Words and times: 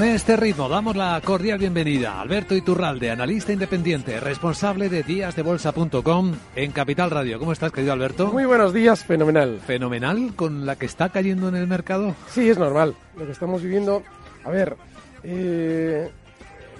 Con 0.00 0.08
este 0.08 0.34
ritmo 0.34 0.66
damos 0.66 0.96
la 0.96 1.20
cordial 1.22 1.58
bienvenida 1.58 2.14
a 2.14 2.22
Alberto 2.22 2.56
Iturralde, 2.56 3.10
analista 3.10 3.52
independiente, 3.52 4.18
responsable 4.18 4.88
de 4.88 5.02
díasdebolsa.com 5.02 6.32
en 6.56 6.72
Capital 6.72 7.10
Radio. 7.10 7.38
¿Cómo 7.38 7.52
estás, 7.52 7.70
querido 7.70 7.92
Alberto? 7.92 8.32
Muy 8.32 8.46
buenos 8.46 8.72
días, 8.72 9.04
fenomenal. 9.04 9.60
¿Fenomenal 9.60 10.34
con 10.34 10.64
la 10.64 10.76
que 10.76 10.86
está 10.86 11.10
cayendo 11.10 11.50
en 11.50 11.56
el 11.56 11.66
mercado? 11.66 12.14
Sí, 12.30 12.48
es 12.48 12.56
normal. 12.56 12.94
Lo 13.14 13.26
que 13.26 13.32
estamos 13.32 13.62
viviendo, 13.62 14.02
a 14.42 14.48
ver, 14.48 14.74
eh, 15.22 16.10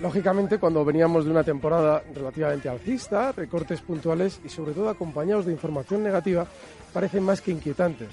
lógicamente 0.01 0.57
cuando 0.57 0.83
veníamos 0.83 1.27
de 1.27 1.31
una 1.31 1.45
temporada 1.45 2.03
relativamente 2.15 2.71
alcista, 2.71 3.33
recortes 3.33 3.83
puntuales 3.83 4.41
y 4.47 4.49
sobre 4.49 4.73
todo 4.73 4.89
acompañados 4.89 5.45
de 5.45 5.53
información 5.53 6.03
negativa, 6.03 6.47
parecen 6.95 7.25
más 7.25 7.43
que 7.43 7.51
inquietantes. 7.51 8.09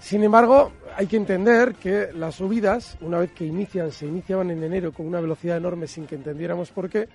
Sin 0.00 0.22
embargo, 0.22 0.72
hay 0.96 1.06
que 1.06 1.16
entender 1.16 1.74
que 1.74 2.12
las 2.12 2.36
subidas, 2.36 2.96
una 3.00 3.18
vez 3.18 3.32
que 3.32 3.44
inician, 3.44 3.90
se 3.92 4.06
iniciaban 4.06 4.50
en 4.50 4.62
enero 4.62 4.92
con 4.92 5.06
una 5.06 5.20
velocidad 5.20 5.56
enorme 5.56 5.86
sin 5.86 6.06
que 6.06 6.14
entendiéramos 6.14 6.70
por 6.70 6.88
qué, 6.88 7.08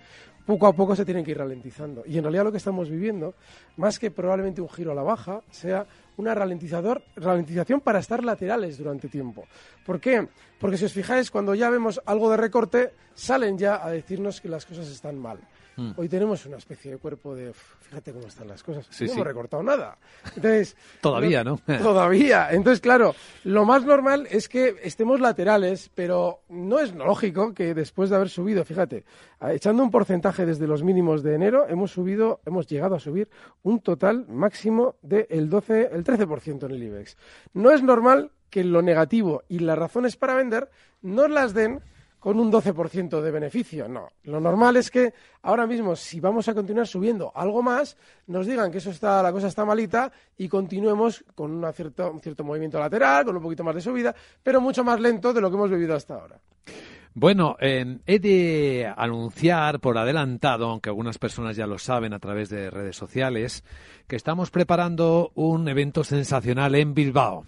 poco 0.45 0.67
a 0.67 0.73
poco 0.73 0.95
se 0.95 1.05
tienen 1.05 1.23
que 1.23 1.31
ir 1.31 1.37
ralentizando. 1.37 2.03
Y 2.05 2.17
en 2.17 2.23
realidad 2.23 2.43
lo 2.43 2.51
que 2.51 2.57
estamos 2.57 2.89
viviendo, 2.89 3.33
más 3.77 3.99
que 3.99 4.11
probablemente 4.11 4.61
un 4.61 4.69
giro 4.69 4.91
a 4.91 4.95
la 4.95 5.01
baja, 5.01 5.41
sea 5.49 5.85
una 6.17 6.35
ralentizador, 6.35 7.01
ralentización 7.15 7.81
para 7.81 7.99
estar 7.99 8.23
laterales 8.23 8.77
durante 8.77 9.07
tiempo. 9.07 9.45
¿Por 9.85 9.99
qué? 9.99 10.27
Porque 10.59 10.77
si 10.77 10.85
os 10.85 10.93
fijáis, 10.93 11.31
cuando 11.31 11.55
ya 11.55 11.69
vemos 11.69 12.01
algo 12.05 12.29
de 12.29 12.37
recorte, 12.37 12.93
salen 13.13 13.57
ya 13.57 13.83
a 13.83 13.89
decirnos 13.89 14.41
que 14.41 14.49
las 14.49 14.65
cosas 14.65 14.87
están 14.89 15.17
mal. 15.17 15.39
Mm. 15.75 15.91
Hoy 15.95 16.09
tenemos 16.09 16.45
una 16.45 16.57
especie 16.57 16.91
de 16.91 16.97
cuerpo 16.97 17.35
de, 17.35 17.53
fíjate 17.53 18.11
cómo 18.11 18.27
están 18.27 18.47
las 18.47 18.63
cosas, 18.63 18.87
no 18.99 19.11
hemos 19.11 19.27
recortado 19.27 19.63
nada. 19.63 19.97
Entonces, 20.35 20.75
todavía, 21.01 21.43
¿no? 21.43 21.59
todavía. 21.81 22.49
Entonces, 22.51 22.79
claro, 22.81 23.15
lo 23.43 23.65
más 23.65 23.83
normal 23.83 24.27
es 24.29 24.49
que 24.49 24.75
estemos 24.83 25.19
laterales, 25.19 25.89
pero 25.93 26.41
no 26.49 26.79
es 26.79 26.93
lógico 26.93 27.53
que 27.53 27.73
después 27.73 28.09
de 28.09 28.15
haber 28.17 28.29
subido, 28.29 28.63
fíjate, 28.63 29.05
echando 29.49 29.83
un 29.83 29.91
porcentaje 29.91 30.45
desde 30.45 30.67
los 30.67 30.83
mínimos 30.83 31.23
de 31.23 31.35
enero, 31.35 31.67
hemos 31.67 31.91
subido, 31.91 32.41
hemos 32.45 32.67
llegado 32.67 32.95
a 32.95 32.99
subir 32.99 33.29
un 33.63 33.79
total 33.79 34.25
máximo 34.27 34.95
del 35.01 35.49
12, 35.49 35.89
el 35.91 36.03
13% 36.03 36.65
en 36.65 36.71
el 36.71 36.83
IBEX. 36.83 37.17
No 37.53 37.71
es 37.71 37.81
normal 37.81 38.31
que 38.49 38.63
lo 38.63 38.81
negativo 38.83 39.43
y 39.49 39.59
las 39.59 39.77
razones 39.77 40.15
para 40.15 40.35
vender 40.35 40.69
nos 41.01 41.29
las 41.29 41.53
den 41.53 41.81
con 42.23 42.39
un 42.39 42.49
12% 42.49 43.19
de 43.19 43.31
beneficio. 43.31 43.89
No, 43.89 44.07
lo 44.23 44.39
normal 44.39 44.77
es 44.77 44.89
que 44.89 45.13
ahora 45.41 45.67
mismo, 45.67 45.93
si 45.93 46.21
vamos 46.21 46.47
a 46.47 46.53
continuar 46.53 46.87
subiendo 46.87 47.33
algo 47.35 47.61
más, 47.61 47.97
nos 48.27 48.47
digan 48.47 48.71
que 48.71 48.77
eso 48.77 48.91
está, 48.91 49.21
la 49.21 49.33
cosa 49.33 49.47
está 49.47 49.65
malita 49.65 50.09
y 50.37 50.47
continuemos 50.47 51.25
con 51.35 51.51
una 51.51 51.73
cierto, 51.73 52.09
un 52.09 52.21
cierto 52.21 52.45
movimiento 52.45 52.79
lateral, 52.79 53.25
con 53.25 53.35
un 53.35 53.43
poquito 53.43 53.65
más 53.65 53.75
de 53.75 53.81
subida, 53.81 54.15
pero 54.41 54.61
mucho 54.61 54.85
más 54.85 55.01
lento 55.01 55.33
de 55.33 55.41
lo 55.41 55.49
que 55.49 55.57
hemos 55.57 55.69
vivido 55.69 55.95
hasta 55.95 56.13
ahora. 56.13 56.39
Bueno, 57.13 57.57
he 57.59 58.19
de 58.19 58.89
anunciar 58.95 59.81
por 59.81 59.97
adelantado, 59.97 60.69
aunque 60.69 60.91
algunas 60.91 61.17
personas 61.17 61.57
ya 61.57 61.67
lo 61.67 61.77
saben 61.77 62.13
a 62.13 62.19
través 62.19 62.47
de 62.47 62.69
redes 62.69 62.95
sociales, 62.95 63.65
que 64.07 64.15
estamos 64.15 64.49
preparando 64.49 65.33
un 65.35 65.67
evento 65.67 66.05
sensacional 66.05 66.73
en 66.75 66.93
Bilbao 66.93 67.43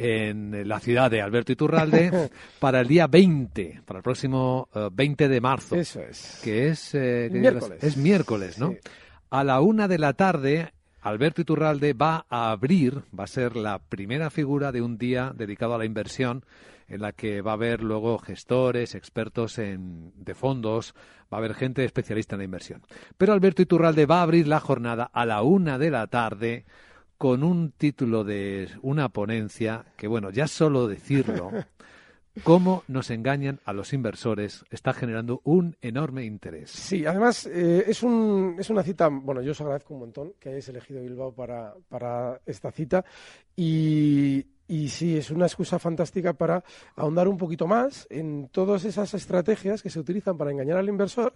en 0.00 0.68
la 0.68 0.80
ciudad 0.80 1.10
de 1.10 1.20
Alberto 1.20 1.52
Iturralde 1.52 2.30
para 2.58 2.80
el 2.80 2.88
día 2.88 3.06
20, 3.06 3.82
para 3.84 3.98
el 3.98 4.02
próximo 4.02 4.68
20 4.92 5.24
eh, 5.24 5.28
de 5.28 5.40
marzo. 5.40 5.76
Eso 5.76 6.00
es. 6.02 6.40
Que 6.42 6.68
es, 6.68 6.94
eh, 6.94 7.28
miércoles. 7.30 7.82
es 7.82 7.96
miércoles, 7.96 8.58
¿no? 8.58 8.74
A 9.30 9.44
la 9.44 9.60
una 9.60 9.86
de 9.88 9.98
la 9.98 10.14
tarde, 10.14 10.72
Alberto 11.02 11.42
Iturralde 11.42 11.92
va 11.92 12.26
a 12.28 12.50
abrir, 12.50 13.02
va 13.18 13.24
a 13.24 13.28
ser 13.28 13.56
la 13.56 13.78
primera 13.78 14.30
figura 14.30 14.72
de 14.72 14.82
un 14.82 14.98
día 14.98 15.32
dedicado 15.34 15.74
a 15.74 15.78
la 15.78 15.84
inversión, 15.84 16.44
en 16.88 17.02
la 17.02 17.12
que 17.12 17.40
va 17.40 17.52
a 17.52 17.54
haber 17.54 17.82
luego 17.82 18.18
gestores, 18.18 18.96
expertos 18.96 19.58
en, 19.58 20.12
de 20.16 20.34
fondos, 20.34 20.94
va 21.32 21.36
a 21.36 21.38
haber 21.38 21.54
gente 21.54 21.84
especialista 21.84 22.34
en 22.34 22.40
la 22.40 22.44
inversión. 22.44 22.82
Pero 23.16 23.32
Alberto 23.32 23.62
Iturralde 23.62 24.06
va 24.06 24.18
a 24.18 24.22
abrir 24.22 24.48
la 24.48 24.58
jornada 24.58 25.08
a 25.12 25.24
la 25.24 25.42
una 25.42 25.78
de 25.78 25.90
la 25.90 26.08
tarde 26.08 26.64
con 27.20 27.44
un 27.44 27.72
título 27.72 28.24
de 28.24 28.66
una 28.80 29.10
ponencia 29.10 29.84
que, 29.98 30.08
bueno, 30.08 30.30
ya 30.30 30.48
solo 30.48 30.88
decirlo, 30.88 31.50
cómo 32.44 32.82
nos 32.88 33.10
engañan 33.10 33.60
a 33.66 33.74
los 33.74 33.92
inversores 33.92 34.64
está 34.70 34.94
generando 34.94 35.42
un 35.44 35.76
enorme 35.82 36.24
interés. 36.24 36.70
Sí, 36.70 37.04
además 37.04 37.44
eh, 37.44 37.84
es, 37.86 38.02
un, 38.02 38.56
es 38.58 38.70
una 38.70 38.82
cita, 38.82 39.08
bueno, 39.08 39.42
yo 39.42 39.50
os 39.50 39.60
agradezco 39.60 39.92
un 39.92 40.00
montón 40.00 40.32
que 40.40 40.48
hayáis 40.48 40.70
elegido 40.70 41.02
Bilbao 41.02 41.34
para, 41.34 41.74
para 41.90 42.40
esta 42.46 42.72
cita 42.72 43.04
y, 43.54 44.46
y 44.66 44.88
sí, 44.88 45.18
es 45.18 45.30
una 45.30 45.44
excusa 45.44 45.78
fantástica 45.78 46.32
para 46.32 46.64
ahondar 46.96 47.28
un 47.28 47.36
poquito 47.36 47.66
más 47.66 48.06
en 48.08 48.48
todas 48.48 48.86
esas 48.86 49.12
estrategias 49.12 49.82
que 49.82 49.90
se 49.90 50.00
utilizan 50.00 50.38
para 50.38 50.52
engañar 50.52 50.78
al 50.78 50.88
inversor 50.88 51.34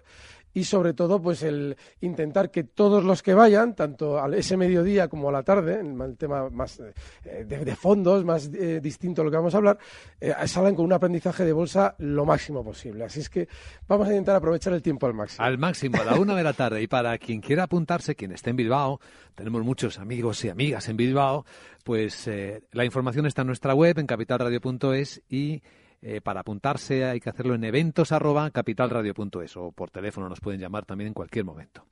y 0.55 0.65
sobre 0.65 0.95
todo 0.95 1.21
pues 1.21 1.43
el 1.43 1.77
intentar 2.01 2.51
que 2.51 2.65
todos 2.65 3.05
los 3.05 3.23
que 3.23 3.35
vayan, 3.35 3.75
tanto 3.75 4.19
a 4.19 4.35
ese 4.35 4.57
mediodía 4.57 5.09
como 5.09 5.29
a 5.29 5.33
la 5.33 5.43
tarde, 5.43 5.81
en 5.81 6.01
el 6.01 6.17
tema 6.17 6.49
más 6.49 6.81
eh, 6.81 7.45
de, 7.45 7.77
fondos, 7.77 8.25
más 8.25 8.51
eh, 8.55 8.81
distinto 8.81 9.23
a 9.23 9.25
lo 9.25 9.31
que 9.31 9.37
vamos 9.37 9.55
a 9.55 9.59
hablar, 9.59 9.79
eh, 10.21 10.33
salgan 10.47 10.75
con 10.75 10.85
un 10.85 10.93
aprendizaje 10.93 11.45
de 11.45 11.53
bolsa 11.53 11.95
lo 11.99 12.25
máximo 12.25 12.65
posible. 12.65 13.05
Así 13.05 13.21
es 13.21 13.29
que 13.29 13.49
vamos 13.89 14.09
a 14.09 14.13
intentar 14.13 14.37
aprovechar 14.37 14.73
el 14.73 14.83
tiempo 14.83 15.07
al 15.07 15.15
máximo. 15.15 15.45
Al 15.45 15.59
máximo, 15.59 16.01
a 16.01 16.05
la 16.05 16.15
una 16.15 16.35
de 16.35 16.45
la 16.45 16.53
tarde. 16.53 16.83
Y 16.83 16.87
para 16.87 17.19
quien 17.19 17.41
quiera 17.41 17.65
apuntarse, 17.65 18.15
quien 18.15 18.33
esté 18.33 18.51
en 18.51 18.57
Bilbao, 18.57 19.01
tenemos 19.35 19.65
muchos 19.65 19.99
amigos 19.99 20.45
y 20.45 20.49
amigas 20.49 20.89
en 20.89 20.97
Bilbao, 20.97 21.45
pues 21.83 22.27
eh, 22.29 22.63
la 22.73 22.85
información 22.85 23.27
está 23.27 23.43
en 23.43 23.49
nuestra 23.49 23.75
web, 23.75 23.99
en 23.99 24.07
capitalradio.es 24.07 25.23
y 25.29 25.63
eh, 26.07 26.21
para 26.21 26.41
apuntarse 26.41 27.07
hay 27.07 27.19
que 27.19 27.31
hacerlo 27.31 27.55
en 27.55 27.65
eventos 27.65 28.13
capitalradio.es 28.53 29.57
o 29.57 29.73
por 29.73 29.91
teléfono 29.91 30.29
nos 30.29 30.39
pueden 30.39 30.61
llamar 30.61 30.85
también 30.85 31.09
en 31.09 31.15
cualquier 31.15 31.47
momento. 31.47 31.87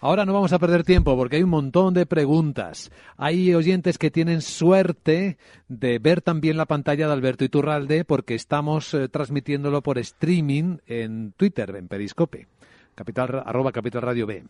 Ahora 0.00 0.26
no 0.26 0.34
vamos 0.34 0.52
a 0.52 0.58
perder 0.58 0.84
tiempo 0.84 1.16
porque 1.16 1.36
hay 1.36 1.44
un 1.44 1.50
montón 1.50 1.94
de 1.94 2.04
preguntas. 2.04 2.92
Hay 3.16 3.54
oyentes 3.54 3.96
que 3.96 4.10
tienen 4.10 4.42
suerte 4.42 5.38
de 5.68 5.98
ver 5.98 6.20
también 6.20 6.58
la 6.58 6.66
pantalla 6.66 7.06
de 7.06 7.14
Alberto 7.14 7.42
Iturralde 7.42 8.04
porque 8.04 8.34
estamos 8.34 8.92
eh, 8.92 9.08
transmitiéndolo 9.08 9.82
por 9.82 9.96
streaming 9.96 10.76
en 10.86 11.32
Twitter, 11.32 11.74
en 11.76 11.88
Periscope. 11.88 12.48
Capital, 12.94 13.42
arroba 13.46 13.72
Capital 13.72 14.02
Radio 14.02 14.26
B. 14.26 14.44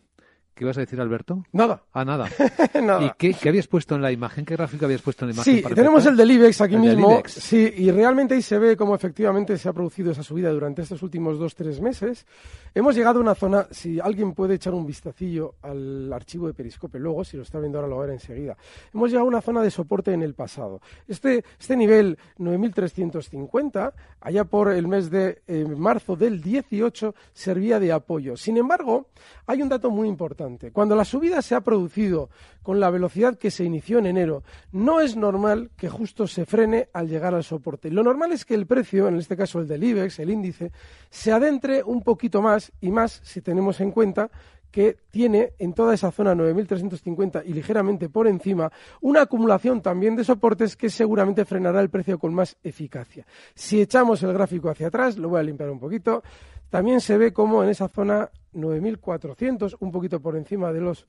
¿Qué 0.55 0.63
ibas 0.63 0.77
a 0.77 0.79
decir, 0.79 1.01
Alberto? 1.01 1.43
Nada. 1.51 1.83
Ah, 1.91 2.05
nada. 2.05 2.29
Nada. 2.81 3.03
¿Y 3.05 3.11
qué, 3.17 3.33
qué 3.33 3.49
habías 3.49 3.67
puesto 3.67 3.93
en 3.95 4.01
la 4.01 4.13
imagen? 4.13 4.45
¿Qué 4.45 4.55
gráfico 4.55 4.85
habías 4.85 5.01
puesto 5.01 5.25
en 5.25 5.29
la 5.29 5.33
imagen? 5.33 5.55
Sí, 5.57 5.61
para 5.61 5.75
tenemos 5.75 6.05
empezar? 6.05 6.11
el 6.13 6.17
del 6.17 6.31
IBEX 6.31 6.61
aquí 6.61 6.75
El 6.75 6.79
mismo. 6.79 7.11
IBEX. 7.11 7.33
Sí, 7.33 7.73
y 7.75 7.91
realmente 7.91 8.35
ahí 8.35 8.41
se 8.41 8.57
ve 8.57 8.77
cómo 8.77 8.95
efectivamente 8.95 9.57
se 9.57 9.67
ha 9.67 9.73
producido 9.73 10.13
esa 10.13 10.23
subida 10.23 10.49
durante 10.51 10.81
estos 10.81 11.03
últimos 11.03 11.37
dos, 11.39 11.55
tres 11.55 11.81
meses. 11.81 12.25
Hemos 12.73 12.95
llegado 12.95 13.19
a 13.19 13.21
una 13.21 13.35
zona, 13.35 13.67
si 13.69 13.99
alguien 13.99 14.31
puede 14.33 14.55
echar 14.55 14.73
un 14.73 14.85
vistacillo 14.85 15.55
al 15.61 16.13
archivo 16.13 16.47
de 16.47 16.53
Periscope 16.53 16.99
luego, 16.99 17.25
si 17.25 17.35
lo 17.35 17.43
está 17.43 17.59
viendo 17.59 17.77
ahora 17.77 17.89
lo 17.89 17.97
va 17.97 18.03
a 18.03 18.05
ver 18.05 18.13
enseguida. 18.15 18.55
Hemos 18.93 19.09
llegado 19.09 19.25
a 19.25 19.29
una 19.29 19.41
zona 19.41 19.61
de 19.61 19.71
soporte 19.71 20.13
en 20.13 20.21
el 20.21 20.35
pasado. 20.35 20.79
Este, 21.05 21.43
este 21.59 21.75
nivel 21.75 22.17
9350, 22.37 23.93
allá 24.21 24.45
por 24.45 24.71
el 24.71 24.87
mes 24.87 25.09
de 25.09 25.41
eh, 25.47 25.65
marzo 25.65 26.15
del 26.15 26.41
18, 26.41 27.13
servía 27.33 27.77
de 27.77 27.91
apoyo. 27.91 28.37
Sin 28.37 28.55
embargo, 28.55 29.07
hay 29.47 29.61
un 29.61 29.67
dato 29.67 29.91
muy 29.91 30.07
importante. 30.07 30.44
Cuando 30.71 30.95
la 30.95 31.05
subida 31.05 31.41
se 31.41 31.55
ha 31.55 31.61
producido 31.61 32.29
con 32.61 32.79
la 32.79 32.89
velocidad 32.89 33.37
que 33.37 33.51
se 33.51 33.63
inició 33.63 33.99
en 33.99 34.07
enero, 34.07 34.43
no 34.71 34.99
es 34.99 35.15
normal 35.15 35.71
que 35.77 35.89
justo 35.89 36.27
se 36.27 36.45
frene 36.45 36.89
al 36.93 37.07
llegar 37.07 37.33
al 37.33 37.43
soporte. 37.43 37.89
Lo 37.91 38.03
normal 38.03 38.31
es 38.31 38.45
que 38.45 38.55
el 38.55 38.65
precio, 38.65 39.07
en 39.07 39.17
este 39.17 39.37
caso 39.37 39.59
el 39.59 39.67
del 39.67 39.83
IBEX, 39.83 40.19
el 40.19 40.29
índice, 40.29 40.71
se 41.09 41.31
adentre 41.31 41.83
un 41.83 42.01
poquito 42.01 42.41
más 42.41 42.71
y 42.81 42.91
más 42.91 43.21
si 43.23 43.41
tenemos 43.41 43.79
en 43.81 43.91
cuenta 43.91 44.29
que 44.75 44.97
tiene 45.09 45.53
en 45.57 45.71
toda 45.71 45.93
esa 45.93 46.11
zona 46.11 46.35
9.350 46.35 47.43
y 47.45 47.53
ligeramente 47.53 48.09
por 48.09 48.27
encima 48.27 48.69
una 48.99 49.21
acumulación 49.21 49.81
también 49.81 50.17
de 50.17 50.25
soportes 50.25 50.75
que 50.75 50.89
seguramente 50.89 51.45
frenará 51.45 51.79
el 51.79 51.89
precio 51.89 52.19
con 52.19 52.33
más 52.33 52.57
eficacia. 52.61 53.25
Si 53.53 53.79
echamos 53.79 54.21
el 54.23 54.33
gráfico 54.33 54.69
hacia 54.69 54.87
atrás, 54.87 55.17
lo 55.17 55.29
voy 55.29 55.39
a 55.39 55.43
limpiar 55.43 55.69
un 55.69 55.79
poquito, 55.79 56.23
también 56.69 56.99
se 56.99 57.17
ve 57.17 57.31
como 57.31 57.63
en 57.63 57.69
esa 57.69 57.87
zona 57.87 58.29
9.400, 58.53 59.77
un 59.79 59.93
poquito 59.93 60.19
por 60.19 60.35
encima 60.35 60.73
de 60.73 60.81
los 60.81 61.05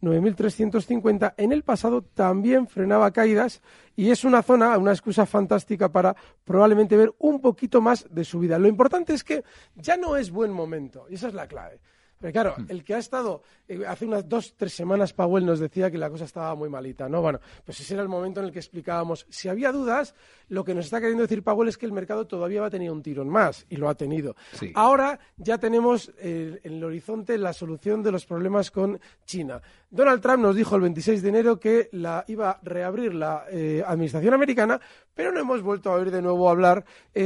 9.350, 0.00 1.34
en 1.38 1.50
el 1.50 1.64
pasado 1.64 2.02
también 2.02 2.68
frenaba 2.68 3.10
caídas 3.10 3.62
y 3.96 4.12
es 4.12 4.22
una 4.22 4.44
zona, 4.44 4.78
una 4.78 4.92
excusa 4.92 5.26
fantástica 5.26 5.90
para 5.90 6.14
probablemente 6.44 6.96
ver 6.96 7.12
un 7.18 7.40
poquito 7.40 7.80
más 7.80 8.06
de 8.08 8.22
subida. 8.22 8.60
Lo 8.60 8.68
importante 8.68 9.12
es 9.12 9.24
que 9.24 9.42
ya 9.74 9.96
no 9.96 10.16
es 10.16 10.30
buen 10.30 10.52
momento 10.52 11.06
y 11.10 11.14
esa 11.14 11.26
es 11.26 11.34
la 11.34 11.48
clave. 11.48 11.80
Pero 12.20 12.32
claro, 12.32 12.56
el 12.68 12.82
que 12.82 12.94
ha 12.94 12.98
estado 12.98 13.42
eh, 13.68 13.84
hace 13.86 14.04
unas 14.04 14.28
dos, 14.28 14.54
tres 14.56 14.72
semanas, 14.72 15.12
Powell 15.12 15.46
nos 15.46 15.60
decía 15.60 15.90
que 15.90 15.98
la 15.98 16.10
cosa 16.10 16.24
estaba 16.24 16.54
muy 16.54 16.68
malita, 16.68 17.08
¿no? 17.08 17.22
Bueno, 17.22 17.38
pues 17.64 17.78
ese 17.80 17.94
era 17.94 18.02
el 18.02 18.08
momento 18.08 18.40
en 18.40 18.46
el 18.46 18.52
que 18.52 18.58
explicábamos. 18.58 19.24
Si 19.28 19.48
había 19.48 19.70
dudas, 19.70 20.14
lo 20.48 20.64
que 20.64 20.74
nos 20.74 20.86
está 20.86 21.00
queriendo 21.00 21.22
decir 21.22 21.44
Powell 21.44 21.68
es 21.68 21.78
que 21.78 21.86
el 21.86 21.92
mercado 21.92 22.26
todavía 22.26 22.60
va 22.60 22.66
a 22.66 22.70
tener 22.70 22.90
un 22.90 23.02
tirón 23.02 23.28
más, 23.28 23.66
y 23.68 23.76
lo 23.76 23.88
ha 23.88 23.94
tenido. 23.94 24.34
Sí. 24.54 24.72
Ahora 24.74 25.20
ya 25.36 25.58
tenemos 25.58 26.12
eh, 26.18 26.60
en 26.64 26.74
el 26.74 26.84
horizonte 26.84 27.38
la 27.38 27.52
solución 27.52 28.02
de 28.02 28.10
los 28.10 28.26
problemas 28.26 28.70
con 28.70 28.98
China. 29.24 29.62
Donald 29.90 30.20
Trump 30.20 30.42
nos 30.42 30.56
dijo 30.56 30.74
el 30.74 30.82
26 30.82 31.22
de 31.22 31.28
enero 31.28 31.60
que 31.60 31.88
la 31.92 32.24
iba 32.26 32.50
a 32.50 32.60
reabrir 32.62 33.14
la 33.14 33.44
eh, 33.50 33.82
administración 33.86 34.34
americana, 34.34 34.80
pero 35.14 35.30
no 35.30 35.40
hemos 35.40 35.62
vuelto 35.62 35.90
a 35.90 35.94
oír 35.94 36.10
de 36.10 36.22
nuevo 36.22 36.50
hablar 36.50 36.84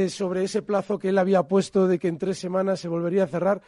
sobre 0.09 0.43
ese 0.43 0.63
plazo 0.63 0.97
que 0.97 1.09
él 1.09 1.17
había 1.19 1.43
puesto 1.43 1.87
de 1.87 1.99
que 1.99 2.07
en 2.07 2.17
tres 2.17 2.39
semanas 2.39 2.79
se 2.79 2.87
volvería 2.87 3.25
a 3.25 3.27
cerrar 3.27 3.61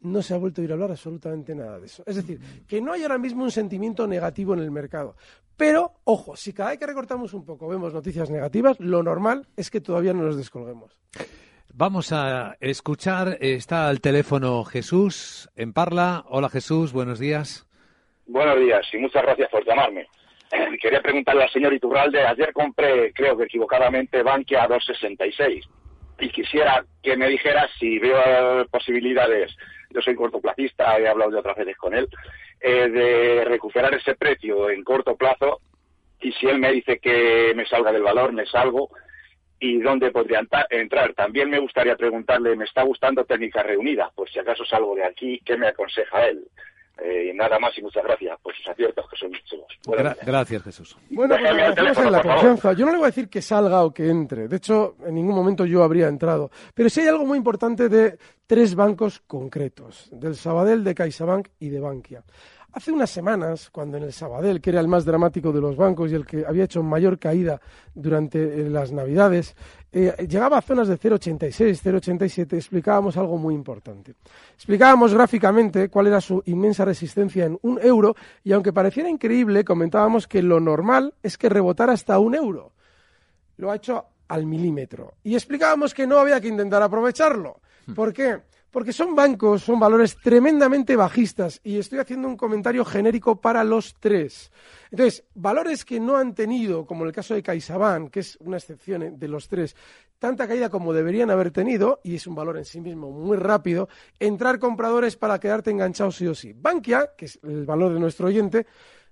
no 0.00 0.22
se 0.22 0.34
ha 0.34 0.38
vuelto 0.38 0.60
a 0.60 0.64
ir 0.64 0.70
a 0.70 0.74
hablar 0.74 0.90
absolutamente 0.90 1.54
nada 1.54 1.78
de 1.78 1.86
eso. 1.86 2.02
Es 2.06 2.16
decir, 2.16 2.40
que 2.66 2.80
no 2.80 2.92
hay 2.92 3.02
ahora 3.02 3.18
mismo 3.18 3.44
un 3.44 3.50
sentimiento 3.50 4.06
negativo 4.06 4.54
en 4.54 4.60
el 4.60 4.70
mercado. 4.70 5.16
Pero, 5.56 5.92
ojo, 6.04 6.36
si 6.36 6.52
cada 6.52 6.70
vez 6.70 6.78
que 6.78 6.86
recortamos 6.86 7.34
un 7.34 7.44
poco 7.44 7.68
vemos 7.68 7.92
noticias 7.92 8.30
negativas, 8.30 8.80
lo 8.80 9.02
normal 9.02 9.46
es 9.56 9.70
que 9.70 9.80
todavía 9.80 10.14
no 10.14 10.22
nos 10.22 10.36
descolguemos. 10.36 10.96
Vamos 11.72 12.12
a 12.12 12.56
escuchar, 12.60 13.38
está 13.40 13.88
al 13.88 14.00
teléfono 14.00 14.64
Jesús 14.64 15.50
en 15.54 15.72
Parla. 15.72 16.24
Hola 16.28 16.48
Jesús, 16.48 16.92
buenos 16.92 17.18
días. 17.18 17.66
Buenos 18.26 18.58
días 18.58 18.86
y 18.92 18.98
muchas 18.98 19.22
gracias 19.22 19.50
por 19.50 19.64
llamarme. 19.66 20.06
Quería 20.82 21.00
preguntarle 21.00 21.44
al 21.44 21.50
señor 21.50 21.72
Iturralde, 21.74 22.24
ayer 22.24 22.52
compré, 22.52 23.12
creo 23.12 23.36
que 23.36 23.44
equivocadamente, 23.44 24.22
Bankia 24.22 24.64
a 24.64 24.68
266 24.68 25.79
y 26.20 26.30
quisiera 26.30 26.84
que 27.02 27.16
me 27.16 27.28
dijera 27.28 27.68
si 27.78 27.98
veo 27.98 28.66
posibilidades, 28.66 29.54
yo 29.90 30.00
soy 30.00 30.14
cortoplacista, 30.14 30.98
he 30.98 31.08
hablado 31.08 31.30
de 31.30 31.38
otras 31.38 31.56
veces 31.56 31.76
con 31.76 31.94
él, 31.94 32.08
eh, 32.60 32.88
de 32.88 33.44
recuperar 33.44 33.94
ese 33.94 34.14
precio 34.14 34.70
en 34.70 34.84
corto 34.84 35.16
plazo 35.16 35.60
y 36.20 36.32
si 36.32 36.46
él 36.46 36.58
me 36.58 36.72
dice 36.72 36.98
que 36.98 37.52
me 37.56 37.66
salga 37.66 37.92
del 37.92 38.02
valor, 38.02 38.32
me 38.32 38.46
salgo 38.46 38.90
y 39.58 39.78
dónde 39.80 40.10
podría 40.10 40.42
entrar. 40.70 41.14
También 41.14 41.50
me 41.50 41.58
gustaría 41.58 41.96
preguntarle, 41.96 42.56
me 42.56 42.64
está 42.64 42.82
gustando 42.82 43.24
técnica 43.24 43.62
reunida, 43.62 44.10
por 44.14 44.28
si 44.30 44.38
acaso 44.38 44.64
salgo 44.64 44.94
de 44.94 45.04
aquí, 45.04 45.40
¿qué 45.44 45.56
me 45.56 45.68
aconseja 45.68 46.28
él? 46.28 46.44
Eh, 47.02 47.32
nada 47.34 47.58
más 47.58 47.76
y 47.78 47.82
muchas 47.82 48.04
gracias 48.04 48.38
por 48.42 48.54
sus 48.54 48.68
aciertos, 48.68 49.06
que 49.10 49.16
son 49.16 49.30
muchos. 49.30 49.60
Gra- 49.86 50.16
gracias 50.24 50.62
Jesús. 50.62 50.96
Bueno, 51.08 51.34
pues 51.40 51.74
teléfono, 51.74 52.10
la 52.10 52.22
confianza. 52.22 52.72
Yo 52.74 52.84
no 52.84 52.92
le 52.92 52.98
voy 52.98 53.04
a 53.04 53.08
decir 53.08 53.28
que 53.30 53.40
salga 53.40 53.82
o 53.84 53.92
que 53.94 54.08
entre. 54.10 54.48
De 54.48 54.56
hecho, 54.56 54.96
en 55.06 55.14
ningún 55.14 55.34
momento 55.34 55.64
yo 55.64 55.82
habría 55.82 56.08
entrado. 56.08 56.50
Pero 56.74 56.90
sí 56.90 57.00
hay 57.00 57.08
algo 57.08 57.24
muy 57.24 57.38
importante 57.38 57.88
de 57.88 58.18
tres 58.46 58.74
bancos 58.74 59.20
concretos, 59.26 60.10
del 60.12 60.34
Sabadell, 60.36 60.84
de 60.84 60.94
CaixaBank 60.94 61.48
y 61.58 61.70
de 61.70 61.80
Bankia. 61.80 62.22
Hace 62.72 62.92
unas 62.92 63.10
semanas, 63.10 63.68
cuando 63.70 63.96
en 63.96 64.04
el 64.04 64.12
Sabadell, 64.12 64.60
que 64.60 64.70
era 64.70 64.80
el 64.80 64.86
más 64.86 65.04
dramático 65.04 65.50
de 65.50 65.60
los 65.60 65.76
bancos 65.76 66.12
y 66.12 66.14
el 66.14 66.24
que 66.24 66.44
había 66.46 66.64
hecho 66.64 66.82
mayor 66.84 67.18
caída 67.18 67.60
durante 67.94 68.38
eh, 68.38 68.70
las 68.70 68.92
Navidades, 68.92 69.56
eh, 69.90 70.14
llegaba 70.28 70.58
a 70.58 70.62
zonas 70.62 70.86
de 70.86 70.96
0,86, 70.96 71.80
0,87, 71.82 72.54
explicábamos 72.54 73.16
algo 73.16 73.38
muy 73.38 73.54
importante. 73.54 74.14
Explicábamos 74.54 75.12
gráficamente 75.12 75.88
cuál 75.88 76.06
era 76.06 76.20
su 76.20 76.42
inmensa 76.46 76.84
resistencia 76.84 77.44
en 77.44 77.58
un 77.62 77.80
euro 77.82 78.14
y 78.44 78.52
aunque 78.52 78.72
pareciera 78.72 79.08
increíble, 79.08 79.64
comentábamos 79.64 80.28
que 80.28 80.40
lo 80.40 80.60
normal 80.60 81.14
es 81.24 81.36
que 81.36 81.48
rebotara 81.48 81.94
hasta 81.94 82.20
un 82.20 82.36
euro. 82.36 82.72
Lo 83.56 83.72
ha 83.72 83.76
hecho 83.76 84.04
al 84.28 84.46
milímetro. 84.46 85.14
Y 85.24 85.34
explicábamos 85.34 85.92
que 85.92 86.06
no 86.06 86.18
había 86.18 86.40
que 86.40 86.48
intentar 86.48 86.82
aprovecharlo. 86.82 87.60
¿Por 87.96 88.12
qué? 88.12 88.38
Porque 88.70 88.92
son 88.92 89.14
bancos, 89.14 89.62
son 89.64 89.80
valores 89.80 90.16
tremendamente 90.16 90.94
bajistas 90.94 91.60
y 91.64 91.78
estoy 91.78 91.98
haciendo 91.98 92.28
un 92.28 92.36
comentario 92.36 92.84
genérico 92.84 93.40
para 93.40 93.64
los 93.64 93.94
tres. 93.98 94.52
Entonces, 94.90 95.24
valores 95.34 95.84
que 95.84 95.98
no 95.98 96.16
han 96.16 96.34
tenido, 96.34 96.86
como 96.86 97.02
en 97.02 97.08
el 97.08 97.14
caso 97.14 97.34
de 97.34 97.42
CaixaBank, 97.42 98.10
que 98.10 98.20
es 98.20 98.36
una 98.40 98.58
excepción 98.58 99.02
eh, 99.02 99.12
de 99.12 99.28
los 99.28 99.48
tres, 99.48 99.74
tanta 100.18 100.46
caída 100.46 100.68
como 100.68 100.92
deberían 100.92 101.30
haber 101.30 101.50
tenido, 101.50 102.00
y 102.04 102.14
es 102.14 102.26
un 102.26 102.34
valor 102.34 102.58
en 102.58 102.64
sí 102.64 102.80
mismo 102.80 103.10
muy 103.10 103.36
rápido, 103.36 103.88
entrar 104.18 104.58
compradores 104.58 105.16
para 105.16 105.40
quedarte 105.40 105.70
enganchado 105.70 106.12
sí 106.12 106.26
o 106.26 106.34
sí. 106.34 106.52
Bankia, 106.52 107.10
que 107.16 107.24
es 107.24 107.40
el 107.42 107.64
valor 107.64 107.92
de 107.94 108.00
nuestro 108.00 108.28
oyente, 108.28 108.66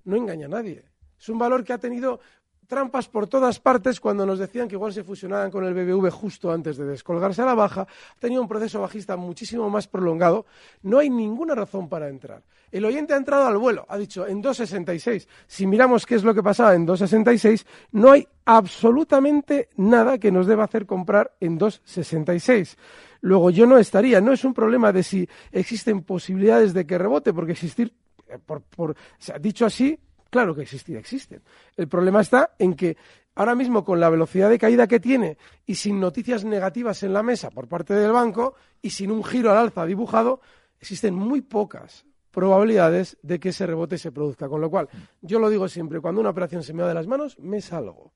no 0.04 0.16
engaña 0.16 0.46
a 0.46 0.50
nadie. 0.50 0.84
Es 1.18 1.28
un 1.28 1.38
valor 1.38 1.64
que 1.64 1.72
ha 1.72 1.78
tenido 1.78 2.20
trampas 2.68 3.08
por 3.08 3.26
todas 3.26 3.58
partes 3.58 3.98
cuando 3.98 4.24
nos 4.24 4.38
decían 4.38 4.68
que 4.68 4.76
igual 4.76 4.92
se 4.92 5.02
fusionaban 5.02 5.50
con 5.50 5.64
el 5.64 5.74
BBV 5.74 6.10
justo 6.10 6.52
antes 6.52 6.76
de 6.76 6.84
descolgarse 6.84 7.42
a 7.42 7.46
la 7.46 7.54
baja, 7.54 7.82
ha 7.82 8.20
tenido 8.20 8.42
un 8.42 8.48
proceso 8.48 8.80
bajista 8.80 9.16
muchísimo 9.16 9.68
más 9.70 9.88
prolongado, 9.88 10.46
no 10.82 10.98
hay 10.98 11.10
ninguna 11.10 11.54
razón 11.54 11.88
para 11.88 12.08
entrar. 12.08 12.42
El 12.70 12.84
oyente 12.84 13.14
ha 13.14 13.16
entrado 13.16 13.46
al 13.46 13.56
vuelo, 13.56 13.86
ha 13.88 13.96
dicho 13.96 14.26
en 14.26 14.42
2.66. 14.42 15.26
Si 15.46 15.66
miramos 15.66 16.04
qué 16.04 16.16
es 16.16 16.22
lo 16.22 16.34
que 16.34 16.42
pasaba 16.42 16.74
en 16.74 16.86
2.66, 16.86 17.64
no 17.92 18.12
hay 18.12 18.28
absolutamente 18.44 19.70
nada 19.76 20.18
que 20.18 20.30
nos 20.30 20.46
deba 20.46 20.64
hacer 20.64 20.84
comprar 20.84 21.32
en 21.40 21.58
2.66. 21.58 22.76
Luego 23.22 23.48
yo 23.50 23.66
no 23.66 23.78
estaría, 23.78 24.20
no 24.20 24.32
es 24.32 24.44
un 24.44 24.52
problema 24.52 24.92
de 24.92 25.02
si 25.02 25.28
existen 25.50 26.02
posibilidades 26.02 26.74
de 26.74 26.86
que 26.86 26.98
rebote, 26.98 27.32
porque 27.32 27.52
existir, 27.52 27.94
eh, 28.28 28.38
por, 28.44 28.60
por, 28.60 28.94
dicho 29.40 29.64
así, 29.64 29.98
Claro 30.30 30.54
que 30.54 30.62
existir 30.62 30.96
existen. 30.96 31.42
El 31.76 31.88
problema 31.88 32.20
está 32.20 32.54
en 32.58 32.74
que 32.74 32.96
ahora 33.34 33.54
mismo 33.54 33.84
con 33.84 34.00
la 34.00 34.10
velocidad 34.10 34.50
de 34.50 34.58
caída 34.58 34.86
que 34.86 35.00
tiene 35.00 35.38
y 35.64 35.76
sin 35.76 36.00
noticias 36.00 36.44
negativas 36.44 37.02
en 37.02 37.12
la 37.12 37.22
mesa 37.22 37.50
por 37.50 37.68
parte 37.68 37.94
del 37.94 38.12
banco 38.12 38.54
y 38.82 38.90
sin 38.90 39.10
un 39.10 39.24
giro 39.24 39.50
al 39.50 39.58
alza 39.58 39.86
dibujado, 39.86 40.40
existen 40.80 41.14
muy 41.14 41.40
pocas 41.40 42.04
probabilidades 42.30 43.16
de 43.22 43.40
que 43.40 43.48
ese 43.50 43.66
rebote 43.66 43.98
se 43.98 44.12
produzca. 44.12 44.48
Con 44.48 44.60
lo 44.60 44.70
cual, 44.70 44.88
yo 45.22 45.38
lo 45.38 45.50
digo 45.50 45.68
siempre, 45.68 46.00
cuando 46.00 46.20
una 46.20 46.30
operación 46.30 46.62
se 46.62 46.72
me 46.72 46.82
va 46.82 46.88
de 46.88 46.94
las 46.94 47.06
manos, 47.06 47.38
me 47.38 47.60
salgo. 47.60 48.12